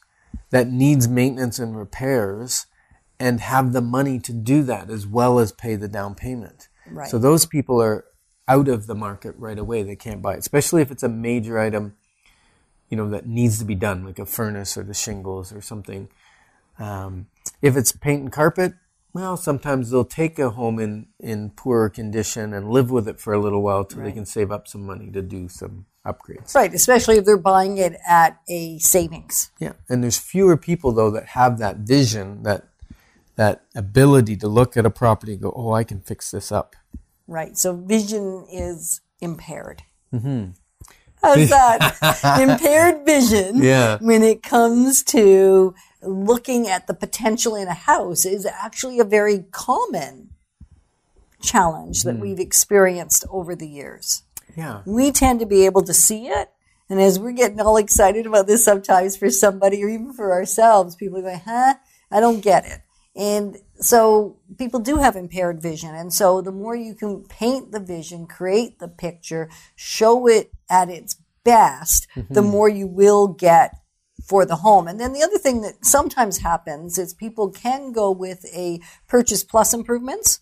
that 0.51 0.69
needs 0.69 1.09
maintenance 1.09 1.59
and 1.59 1.77
repairs 1.77 2.67
and 3.19 3.41
have 3.41 3.73
the 3.73 3.81
money 3.81 4.19
to 4.19 4.33
do 4.33 4.63
that 4.65 4.91
as 4.91 5.07
well 5.07 5.39
as 5.39 5.53
pay 5.53 5.77
the 5.77 5.89
down 5.89 6.15
payment. 6.15 6.69
Right. 6.87 7.09
So 7.09 7.19
those 7.19 7.47
people 7.47 7.81
are 7.81 8.05
out 8.49 8.69
of 8.69 8.87
the 8.87 8.95
market 8.95 9.35
right 9.39 9.59
away. 9.59 9.83
They 9.83 9.97
can't 9.97 10.21
buy 10.21 10.35
it, 10.35 10.41
especially 10.41 10.83
if 10.83 10.91
it's 10.91 11.05
a 11.05 11.09
major 11.09 11.59
item, 11.59 11.95
you 12.89 12.97
know, 12.97 13.09
that 13.11 13.27
needs 13.27 13.59
to 13.61 13.65
be 13.65 13.77
done, 13.77 14.05
like 14.05 14.19
a 14.19 14.27
furnace 14.27 14.77
or 14.77 14.83
the 14.83 14.95
shingles 14.95 15.53
or 15.53 15.61
something. 15.61 16.09
Um, 16.83 17.27
if 17.61 17.77
it's 17.77 17.93
paint 17.93 18.23
and 18.23 18.33
carpet, 18.33 18.75
well, 19.13 19.37
sometimes 19.37 19.91
they'll 19.91 20.05
take 20.05 20.39
a 20.39 20.51
home 20.51 20.79
in, 20.79 21.07
in 21.21 21.51
poorer 21.51 21.91
condition 21.91 22.53
and 22.55 22.71
live 22.71 22.91
with 22.91 23.07
it 23.07 23.21
for 23.21 23.33
a 23.35 23.39
little 23.39 23.63
while 23.63 23.85
till 23.85 24.03
they 24.03 24.13
can 24.13 24.25
save 24.27 24.51
up 24.51 24.67
some 24.67 24.85
money 24.87 25.11
to 25.11 25.21
do 25.23 25.49
some 25.49 25.85
upgrades. 26.07 26.55
Right. 26.55 26.73
Especially 26.75 27.19
if 27.19 27.25
they're 27.25 27.37
buying 27.37 27.77
it 27.79 27.95
at 28.09 28.41
a 28.49 28.79
savings. 28.79 29.51
Yeah, 29.61 29.73
and 29.89 30.03
there's 30.03 30.19
fewer 30.19 30.57
people 30.57 30.93
though 30.93 31.11
that 31.11 31.27
have 31.29 31.59
that 31.59 31.77
vision, 31.79 32.43
that 32.45 32.65
that 33.37 33.65
ability 33.75 34.37
to 34.37 34.49
look 34.49 34.77
at 34.77 34.85
a 34.87 34.91
property 34.91 35.35
and 35.35 35.43
go, 35.43 35.53
"Oh, 35.55 35.73
I 35.73 35.85
can 35.85 36.01
fix 36.01 36.31
this 36.31 36.51
up." 36.51 36.75
Right. 37.27 37.57
So 37.57 37.75
vision 37.77 38.47
is 38.51 39.01
impaired. 39.21 39.83
Mm-hmm. 40.13 40.51
How's 41.23 41.51
that? 41.51 42.39
impaired 42.41 43.07
vision 43.07 43.63
Yeah. 43.63 43.99
when 44.01 44.23
it 44.23 44.43
comes 44.43 45.03
to 45.05 45.75
looking 46.03 46.69
at 46.69 46.87
the 46.87 46.95
potential 46.95 47.55
in 47.55 47.69
a 47.69 47.75
house 47.75 48.25
is 48.25 48.47
actually 48.47 48.99
a 48.99 49.05
very 49.05 49.45
common 49.51 50.31
challenge 51.41 52.03
that 52.03 52.15
hmm. 52.15 52.21
we've 52.21 52.41
experienced 52.41 53.25
over 53.31 53.55
the 53.55 53.69
years. 53.69 54.23
Yeah, 54.57 54.83
We 54.85 55.13
tend 55.13 55.41
to 55.41 55.47
be 55.47 55.65
able 55.65 55.83
to 55.83 55.95
see 55.95 56.27
it. 56.27 56.51
And 56.91 57.01
as 57.01 57.19
we're 57.19 57.33
getting 57.33 57.61
all 57.61 57.79
excited 57.79 58.27
about 58.27 58.47
this 58.47 58.65
sometimes 58.65 59.17
for 59.17 59.31
somebody 59.31 59.83
or 59.83 59.89
even 59.89 60.13
for 60.13 60.33
ourselves, 60.33 60.95
people 60.95 61.19
are 61.19 61.23
going, 61.23 61.41
huh? 61.45 61.75
I 62.11 62.21
don't 62.21 62.41
get 62.41 62.67
it. 62.67 62.81
And 63.15 63.57
so 63.77 64.39
people 64.59 64.81
do 64.81 64.97
have 64.97 65.17
impaired 65.17 65.61
vision. 65.63 65.95
And 65.95 66.13
so 66.13 66.41
the 66.41 66.53
more 66.53 66.77
you 66.77 66.95
can 66.95 67.25
paint 67.25 67.73
the 67.73 67.81
vision, 67.81 68.27
create 68.27 68.79
the 68.79 68.89
picture, 68.89 69.51
show 69.75 70.27
it 70.27 70.51
at 70.69 70.89
its 70.89 71.17
best, 71.45 72.07
the 72.15 72.23
mm-hmm. 72.41 72.51
more 72.51 72.69
you 72.69 72.87
will 72.87 73.29
get 73.29 73.75
for 74.33 74.47
the 74.47 74.57
home. 74.57 74.89
And 74.89 74.99
then 74.99 75.13
the 75.13 75.23
other 75.23 75.37
thing 75.37 75.61
that 75.61 75.85
sometimes 75.85 76.39
happens 76.39 76.97
is 76.97 77.13
people 77.13 77.51
can 77.51 77.93
go 77.93 78.11
with 78.11 78.47
a 78.55 78.81
purchase 79.07 79.45
plus 79.45 79.75
improvements. 79.75 80.41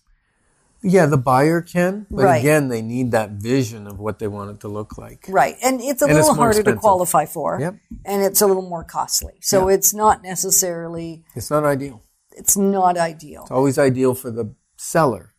yeah. 0.81 1.05
The 1.05 1.17
buyer 1.17 1.61
can, 1.61 2.07
but 2.09 2.23
Right. 2.23 2.39
again, 2.39 2.69
they 2.69 2.81
need 2.81 3.11
that 3.11 3.31
vision 3.31 3.85
of 3.85 3.99
what 3.99 4.17
they 4.19 4.27
want 4.29 4.49
it 4.51 4.59
to 4.61 4.69
look 4.69 4.97
like. 4.97 5.25
Right. 5.29 5.55
And 5.61 5.81
it's 5.81 6.01
a 6.01 6.05
And 6.05 6.13
little 6.15 6.33
more 6.33 6.45
harder 6.45 6.63
to 6.63 6.75
qualify 6.77 7.25
for. 7.25 7.59
Yep. 7.59 7.75
And 8.05 8.23
it's 8.23 8.41
a 8.41 8.47
little 8.47 8.67
more 8.73 8.83
costly. 8.85 9.33
So 9.41 9.67
it's 9.67 9.93
not 9.93 10.23
necessarily, 10.23 11.23
It's 11.35 11.51
not 11.51 11.65
ideal. 11.65 12.01
it's 12.31 12.55
not 12.57 12.97
ideal. 12.97 13.41
It's 13.43 13.51
always 13.51 13.77
ideal 13.77 14.15
for 14.15 14.31
the 14.31 14.55
seller 14.77 15.30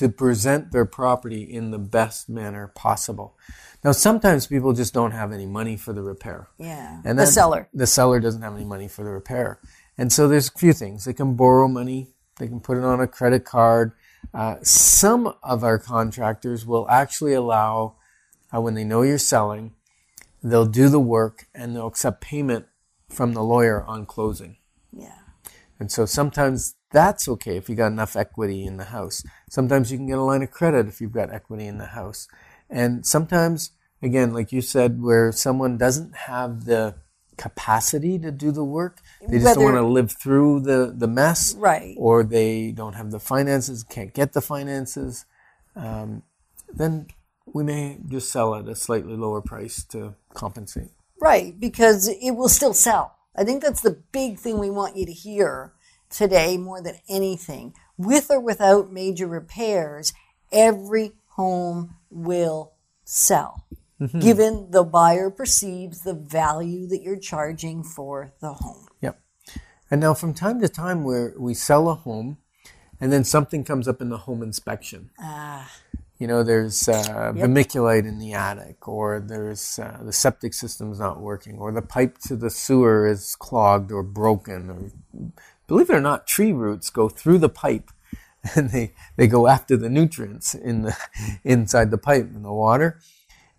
to 0.00 0.08
present 0.08 0.72
their 0.72 0.86
property 0.86 1.42
in 1.42 1.72
the 1.72 1.78
best 1.78 2.26
manner 2.26 2.68
possible. 2.68 3.36
Now, 3.84 3.92
sometimes 3.92 4.46
people 4.46 4.72
just 4.72 4.94
don't 4.94 5.10
have 5.10 5.30
any 5.30 5.44
money 5.44 5.76
for 5.76 5.92
the 5.92 6.00
repair. 6.00 6.48
Yeah. 6.56 7.02
And 7.04 7.18
the 7.18 7.26
seller. 7.26 7.68
The 7.74 7.86
seller 7.86 8.18
doesn't 8.18 8.40
have 8.40 8.54
any 8.54 8.64
money 8.64 8.88
for 8.88 9.04
the 9.04 9.10
repair. 9.10 9.60
And 9.98 10.10
so 10.10 10.26
there's 10.26 10.48
a 10.48 10.58
few 10.58 10.72
things. 10.72 11.04
They 11.04 11.12
can 11.12 11.34
borrow 11.34 11.68
money, 11.68 12.14
they 12.38 12.48
can 12.48 12.60
put 12.60 12.78
it 12.78 12.84
on 12.84 12.98
a 12.98 13.06
credit 13.06 13.44
card. 13.44 13.92
Uh, 14.32 14.56
some 14.62 15.34
of 15.42 15.62
our 15.64 15.78
contractors 15.78 16.64
will 16.64 16.88
actually 16.88 17.34
allow, 17.34 17.96
uh, 18.54 18.62
when 18.62 18.72
they 18.72 18.84
know 18.84 19.02
you're 19.02 19.18
selling, 19.18 19.74
they'll 20.42 20.64
do 20.64 20.88
the 20.88 20.98
work 20.98 21.46
and 21.54 21.76
they'll 21.76 21.88
accept 21.88 22.22
payment 22.22 22.64
from 23.10 23.34
the 23.34 23.42
lawyer 23.42 23.82
on 23.82 24.06
closing. 24.06 24.56
Yeah. 24.94 25.18
And 25.78 25.92
so 25.92 26.06
sometimes 26.06 26.76
that's 26.90 27.28
okay 27.28 27.56
if 27.56 27.68
you 27.68 27.74
got 27.74 27.92
enough 27.92 28.16
equity 28.16 28.64
in 28.64 28.76
the 28.76 28.84
house. 28.84 29.24
Sometimes 29.48 29.90
you 29.90 29.98
can 29.98 30.06
get 30.06 30.18
a 30.18 30.22
line 30.22 30.42
of 30.42 30.50
credit 30.50 30.88
if 30.88 31.00
you've 31.00 31.12
got 31.12 31.32
equity 31.32 31.66
in 31.66 31.78
the 31.78 31.86
house. 31.86 32.28
And 32.68 33.06
sometimes, 33.06 33.72
again, 34.02 34.32
like 34.32 34.52
you 34.52 34.60
said, 34.60 35.00
where 35.00 35.32
someone 35.32 35.78
doesn't 35.78 36.14
have 36.14 36.64
the 36.64 36.96
capacity 37.36 38.18
to 38.18 38.30
do 38.30 38.50
the 38.50 38.64
work, 38.64 39.00
they 39.26 39.38
just 39.38 39.54
don't 39.54 39.64
want 39.64 39.76
to 39.76 39.82
live 39.82 40.12
through 40.12 40.60
the, 40.60 40.92
the 40.96 41.08
mess. 41.08 41.54
Right. 41.54 41.94
Or 41.96 42.22
they 42.22 42.72
don't 42.72 42.94
have 42.94 43.10
the 43.10 43.20
finances, 43.20 43.82
can't 43.84 44.12
get 44.12 44.32
the 44.32 44.42
finances. 44.42 45.24
Um, 45.76 46.22
then 46.72 47.06
we 47.46 47.64
may 47.64 47.98
just 48.06 48.30
sell 48.30 48.54
at 48.54 48.68
a 48.68 48.74
slightly 48.74 49.16
lower 49.16 49.40
price 49.40 49.84
to 49.84 50.14
compensate. 50.34 50.90
Right. 51.20 51.58
Because 51.58 52.08
it 52.08 52.32
will 52.32 52.48
still 52.48 52.74
sell. 52.74 53.16
I 53.36 53.44
think 53.44 53.62
that's 53.62 53.80
the 53.80 54.02
big 54.12 54.38
thing 54.38 54.58
we 54.58 54.70
want 54.70 54.96
you 54.96 55.06
to 55.06 55.12
hear 55.12 55.72
today 56.10 56.56
more 56.56 56.82
than 56.82 56.96
anything. 57.08 57.74
With 57.96 58.30
or 58.30 58.40
without 58.40 58.92
major 58.92 59.26
repairs, 59.26 60.12
every 60.52 61.12
home 61.28 61.96
will 62.10 62.72
sell. 63.04 63.66
Given 64.18 64.70
the 64.70 64.82
buyer 64.82 65.28
perceives 65.28 66.00
the 66.00 66.14
value 66.14 66.86
that 66.86 67.02
you're 67.02 67.18
charging 67.18 67.84
for 67.84 68.32
the 68.40 68.54
home. 68.54 68.86
Yep. 69.02 69.20
And 69.90 70.00
now, 70.00 70.14
from 70.14 70.32
time 70.32 70.58
to 70.62 70.70
time, 70.70 71.04
where 71.04 71.34
we 71.38 71.52
sell 71.52 71.86
a 71.90 71.94
home, 71.94 72.38
and 72.98 73.12
then 73.12 73.24
something 73.24 73.62
comes 73.62 73.86
up 73.86 74.00
in 74.00 74.08
the 74.08 74.18
home 74.18 74.42
inspection. 74.42 75.10
Ah, 75.20 75.70
You 76.18 76.26
know, 76.26 76.42
there's 76.42 76.88
uh, 76.88 77.32
vermiculite 77.34 78.06
in 78.06 78.18
the 78.18 78.32
attic, 78.32 78.86
or 78.88 79.20
there's 79.20 79.78
uh, 79.78 79.98
the 80.02 80.12
septic 80.12 80.54
system's 80.54 80.98
not 80.98 81.20
working, 81.20 81.58
or 81.58 81.72
the 81.72 81.82
pipe 81.82 82.18
to 82.28 82.36
the 82.36 82.50
sewer 82.50 83.06
is 83.06 83.34
clogged 83.36 83.90
or 83.90 84.02
broken, 84.02 84.70
or 84.70 85.32
believe 85.70 85.88
it 85.88 85.94
or 85.94 86.00
not, 86.00 86.26
tree 86.26 86.52
roots 86.52 86.90
go 86.90 87.08
through 87.08 87.38
the 87.38 87.48
pipe 87.48 87.92
and 88.56 88.70
they, 88.70 88.92
they 89.16 89.28
go 89.28 89.46
after 89.46 89.76
the 89.76 89.88
nutrients 89.88 90.52
in 90.52 90.82
the, 90.82 90.96
inside 91.44 91.92
the 91.92 91.98
pipe 91.98 92.24
in 92.24 92.42
the 92.42 92.52
water. 92.52 92.98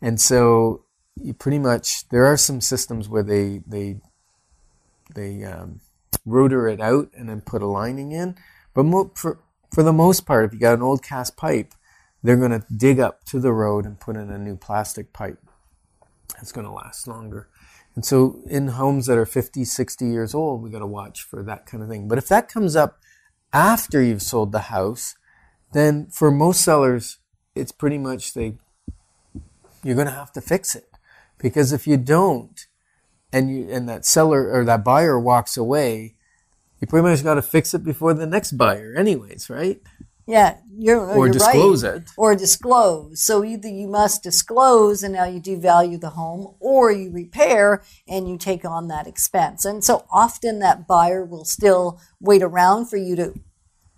And 0.01 0.19
so 0.19 0.83
you 1.15 1.33
pretty 1.33 1.57
much, 1.57 2.09
there 2.09 2.25
are 2.25 2.35
some 2.35 2.59
systems 2.59 3.07
where 3.07 3.23
they, 3.23 3.61
they, 3.65 4.01
they 5.15 5.45
um, 5.45 5.79
it 6.25 6.81
out 6.81 7.09
and 7.17 7.29
then 7.29 7.39
put 7.39 7.61
a 7.61 7.67
lining 7.67 8.11
in. 8.11 8.35
But 8.73 8.83
mo- 8.83 9.13
for, 9.15 9.39
for 9.73 9.81
the 9.81 9.93
most 9.93 10.25
part, 10.25 10.43
if 10.43 10.53
you 10.53 10.59
got 10.59 10.73
an 10.73 10.81
old 10.81 11.01
cast 11.01 11.37
pipe, 11.37 11.73
they're 12.21 12.35
going 12.35 12.51
to 12.51 12.65
dig 12.75 12.99
up 12.99 13.23
to 13.25 13.39
the 13.39 13.53
road 13.53 13.85
and 13.85 13.97
put 13.97 14.17
in 14.17 14.29
a 14.29 14.37
new 14.37 14.57
plastic 14.57 15.13
pipe. 15.13 15.39
It's 16.41 16.51
going 16.51 16.67
to 16.67 16.73
last 16.73 17.07
longer. 17.07 17.47
And 18.01 18.05
so 18.07 18.41
in 18.47 18.69
homes 18.69 19.05
that 19.05 19.19
are 19.19 19.27
50, 19.27 19.63
60 19.63 20.07
years 20.07 20.33
old, 20.33 20.63
we 20.63 20.71
got 20.71 20.79
to 20.79 20.87
watch 20.87 21.21
for 21.21 21.43
that 21.43 21.67
kind 21.67 21.83
of 21.83 21.89
thing. 21.89 22.07
But 22.07 22.17
if 22.17 22.27
that 22.29 22.49
comes 22.49 22.75
up 22.75 22.97
after 23.53 24.01
you've 24.01 24.23
sold 24.23 24.51
the 24.51 24.71
house, 24.73 25.15
then 25.73 26.07
for 26.07 26.31
most 26.31 26.61
sellers, 26.61 27.19
it's 27.53 27.71
pretty 27.71 27.99
much 27.99 28.33
they, 28.33 28.57
you're 29.83 29.93
going 29.93 30.07
to 30.07 30.13
have 30.13 30.31
to 30.31 30.41
fix 30.41 30.73
it. 30.73 30.89
Because 31.37 31.71
if 31.71 31.85
you 31.85 31.95
don't, 31.95 32.65
and 33.31 33.55
you, 33.55 33.69
and 33.69 33.87
that 33.87 34.03
seller 34.03 34.51
or 34.51 34.65
that 34.65 34.83
buyer 34.83 35.19
walks 35.19 35.55
away, 35.55 36.15
you 36.79 36.87
pretty 36.87 37.07
much 37.07 37.23
got 37.23 37.35
to 37.35 37.43
fix 37.43 37.75
it 37.75 37.83
before 37.83 38.15
the 38.15 38.25
next 38.25 38.53
buyer 38.53 38.95
anyways, 38.97 39.47
right? 39.47 39.79
Yeah, 40.31 40.55
you're 40.77 41.11
oh, 41.11 41.17
Or 41.17 41.25
you're 41.25 41.33
disclose 41.33 41.83
right. 41.83 41.95
it. 41.95 42.09
Or 42.15 42.35
disclose. 42.35 43.19
So 43.19 43.43
either 43.43 43.67
you 43.67 43.87
must 43.87 44.23
disclose 44.23 45.03
and 45.03 45.13
now 45.13 45.25
you 45.25 45.41
devalue 45.41 45.99
the 45.99 46.11
home, 46.11 46.55
or 46.61 46.89
you 46.89 47.11
repair 47.11 47.83
and 48.07 48.29
you 48.29 48.37
take 48.37 48.63
on 48.63 48.87
that 48.87 49.07
expense. 49.07 49.65
And 49.65 49.83
so 49.83 50.05
often 50.09 50.59
that 50.59 50.87
buyer 50.87 51.25
will 51.25 51.43
still 51.43 51.99
wait 52.21 52.41
around 52.41 52.89
for 52.89 52.95
you 52.95 53.17
to 53.17 53.33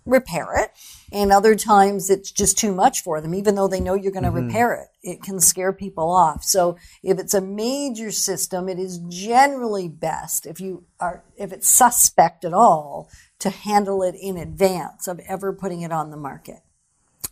repair 0.04 0.48
it. 0.56 0.72
And 1.12 1.30
other 1.30 1.54
times 1.54 2.10
it's 2.10 2.32
just 2.32 2.58
too 2.58 2.74
much 2.74 3.02
for 3.02 3.20
them, 3.20 3.32
even 3.32 3.54
though 3.54 3.68
they 3.68 3.80
know 3.80 3.94
you're 3.94 4.10
going 4.10 4.24
to 4.24 4.30
mm-hmm. 4.30 4.48
repair 4.48 4.74
it. 4.74 4.88
It 5.04 5.22
can 5.22 5.38
scare 5.38 5.72
people 5.72 6.10
off. 6.10 6.42
So 6.42 6.76
if 7.04 7.20
it's 7.20 7.34
a 7.34 7.40
major 7.40 8.10
system, 8.10 8.68
it 8.68 8.80
is 8.80 8.98
generally 9.08 9.88
best 9.88 10.46
if 10.46 10.60
you 10.60 10.84
are, 10.98 11.22
if 11.36 11.52
it's 11.52 11.68
suspect 11.68 12.44
at 12.44 12.52
all, 12.52 13.08
to 13.44 13.50
handle 13.50 14.02
it 14.02 14.14
in 14.18 14.38
advance 14.38 15.06
of 15.06 15.20
ever 15.28 15.52
putting 15.52 15.82
it 15.82 15.92
on 15.92 16.10
the 16.10 16.16
market. 16.16 16.60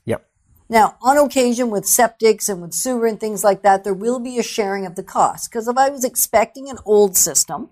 Yep. 0.05 0.29
Now, 0.69 0.97
on 1.01 1.17
occasion 1.17 1.71
with 1.71 1.85
septics 1.85 2.51
and 2.51 2.61
with 2.61 2.75
sewer 2.75 3.07
and 3.07 3.19
things 3.19 3.43
like 3.43 3.63
that, 3.63 3.83
there 3.83 3.95
will 3.95 4.21
be 4.21 4.39
a 4.39 4.43
sharing 4.43 4.85
of 4.85 4.95
the 4.95 5.03
cost. 5.03 5.51
Because 5.51 5.69
if 5.69 5.79
I 5.79 5.89
was 5.89 6.05
expecting 6.05 6.69
an 6.69 6.77
old 6.85 7.17
system 7.17 7.71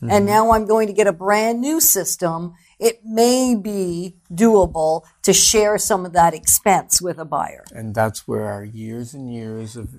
and 0.00 0.10
mm-hmm. 0.10 0.26
now 0.26 0.50
I'm 0.50 0.66
going 0.66 0.88
to 0.88 0.92
get 0.92 1.06
a 1.06 1.12
brand 1.12 1.60
new 1.60 1.80
system, 1.80 2.54
it 2.80 3.04
may 3.04 3.54
be 3.54 4.16
doable 4.32 5.04
to 5.22 5.32
share 5.32 5.78
some 5.78 6.04
of 6.04 6.12
that 6.14 6.34
expense 6.34 7.00
with 7.00 7.18
a 7.18 7.24
buyer. 7.24 7.62
And 7.72 7.94
that's 7.94 8.26
where 8.26 8.46
our 8.46 8.64
years 8.64 9.14
and 9.14 9.32
years 9.32 9.76
of 9.76 9.90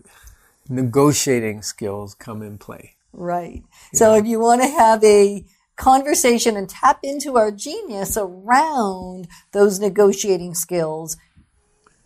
negotiating 0.67 1.61
skills 1.61 2.15
come 2.15 2.41
in 2.41 2.57
play. 2.57 2.95
Right. 3.13 3.63
So 3.93 4.15
if 4.15 4.25
you 4.25 4.41
want 4.41 4.61
to 4.61 4.67
have 4.67 5.01
a 5.05 5.45
conversation 5.79 6.55
and 6.57 6.69
tap 6.69 6.99
into 7.01 7.37
our 7.37 7.49
genius 7.51 8.17
around 8.17 9.27
those 9.53 9.79
negotiating 9.79 10.53
skills, 10.53 11.17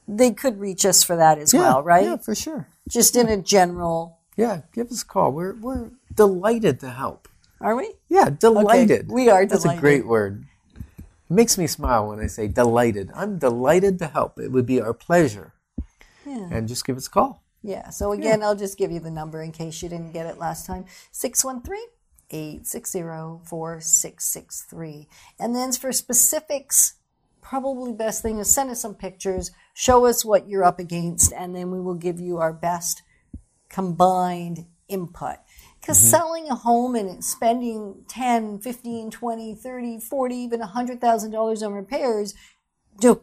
they 0.08 0.32
could 0.32 0.60
reach 0.60 0.86
us 0.86 1.04
for 1.04 1.16
that 1.16 1.38
as 1.40 1.54
well, 1.54 1.82
right? 1.84 2.06
Yeah, 2.06 2.18
for 2.18 2.36
sure. 2.36 2.68
Just 2.88 3.16
in 3.16 3.28
a 3.28 3.38
general, 3.38 4.20
Yeah, 4.38 4.62
give 4.74 4.92
us 4.92 5.02
a 5.04 5.06
call. 5.06 5.32
We're 5.32 5.56
we're 5.56 5.92
delighted 6.14 6.80
to 6.82 6.90
help. 6.90 7.28
are 7.60 7.76
we? 7.76 7.94
Yeah, 8.10 8.30
delighted. 8.30 9.10
we 9.12 9.30
are 9.30 9.46
That's 9.46 9.66
a 9.66 9.76
great 9.78 10.06
word. 10.06 10.46
It 10.78 11.34
makes 11.34 11.58
me 11.58 11.68
smile 11.68 12.08
when 12.10 12.20
I 12.20 12.28
say 12.28 12.48
delighted. 12.48 13.10
I'm 13.16 13.40
delighted 13.40 13.98
to 14.00 14.08
help. 14.08 14.40
It 14.40 14.52
would 14.52 14.66
be 14.66 14.82
our 14.82 14.94
pleasure. 14.94 15.54
Yeah. 16.26 16.48
And 16.52 16.68
just 16.68 16.86
give 16.86 16.98
us 16.98 17.08
a 17.08 17.10
call. 17.10 17.44
Yeah. 17.64 17.90
So 17.90 18.12
again, 18.12 18.44
I'll 18.44 18.56
just 18.56 18.78
give 18.78 18.92
you 18.92 19.00
the 19.00 19.12
number 19.12 19.42
in 19.42 19.52
case 19.52 19.82
you 19.82 19.90
didn't 19.90 20.12
get 20.12 20.26
it 20.26 20.38
last 20.38 20.66
time. 20.66 20.86
613-860-4663. 22.32 25.08
And 25.40 25.56
then 25.56 25.72
for 25.72 25.92
specifics, 25.92 26.94
probably 27.42 27.94
best 27.94 28.22
thing 28.22 28.40
is 28.40 28.54
send 28.54 28.72
us 28.72 28.82
some 28.82 28.96
pictures, 28.96 29.52
show 29.74 30.06
us 30.06 30.26
what 30.26 30.48
you're 30.48 30.64
up 30.64 30.80
against, 30.80 31.34
and 31.34 31.56
then 31.56 31.72
we 31.72 31.80
will 31.80 31.96
give 31.96 32.20
you 32.20 32.38
our 32.38 32.54
best 32.54 33.02
combined 33.70 34.66
input. 34.88 35.38
Because 35.80 36.00
mm-hmm. 36.00 36.10
selling 36.10 36.50
a 36.50 36.56
home 36.56 36.96
and 36.96 37.24
spending 37.24 38.04
10, 38.08 38.60
15, 38.60 39.12
20, 39.12 39.56
30, 39.56 40.00
40, 40.00 40.36
even 40.36 40.62
$100,000 40.62 41.66
on 41.66 41.74
repairs 41.74 42.34
do, 43.00 43.22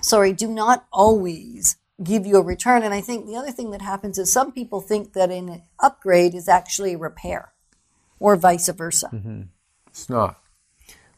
sorry, 0.00 0.32
do 0.32 0.48
not 0.48 0.86
always 0.92 1.76
give 2.02 2.24
you 2.24 2.36
a 2.36 2.42
return. 2.42 2.82
And 2.82 2.94
I 2.94 3.00
think 3.00 3.26
the 3.26 3.36
other 3.36 3.50
thing 3.50 3.70
that 3.72 3.82
happens 3.82 4.18
is 4.18 4.32
some 4.32 4.52
people 4.52 4.80
think 4.80 5.12
that 5.12 5.30
an 5.30 5.62
upgrade 5.80 6.34
is 6.34 6.48
actually 6.48 6.94
a 6.94 6.98
repair 6.98 7.52
or 8.20 8.36
vice 8.36 8.68
versa. 8.68 9.08
Mm-hmm. 9.12 9.42
It's 9.88 10.08
not. 10.08 10.40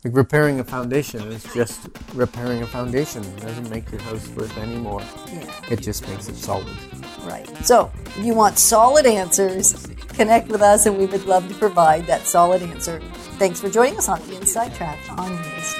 Like 0.04 0.16
repairing 0.16 0.60
a 0.60 0.64
foundation 0.64 1.20
is 1.30 1.44
just 1.52 1.90
repairing 2.14 2.62
a 2.62 2.66
foundation. 2.66 3.22
It 3.22 3.40
doesn't 3.42 3.68
make 3.68 3.90
your 3.90 4.00
house 4.00 4.26
worth 4.28 4.56
any 4.56 4.76
more. 4.76 5.02
Yeah. 5.30 5.44
It 5.70 5.82
just 5.82 6.08
makes 6.08 6.26
it 6.26 6.36
solid. 6.36 6.74
Right. 7.22 7.46
So, 7.66 7.92
if 8.06 8.24
you 8.24 8.32
want 8.32 8.56
solid 8.56 9.04
answers, 9.04 9.86
connect 10.08 10.48
with 10.48 10.62
us 10.62 10.86
and 10.86 10.96
we 10.96 11.04
would 11.04 11.26
love 11.26 11.46
to 11.48 11.54
provide 11.54 12.06
that 12.06 12.22
solid 12.22 12.62
answer. 12.62 13.00
Thanks 13.38 13.60
for 13.60 13.68
joining 13.68 13.98
us 13.98 14.08
on 14.08 14.26
the 14.26 14.36
Inside 14.36 14.74
Track 14.74 14.98
on 15.18 15.36
News. 15.36 15.76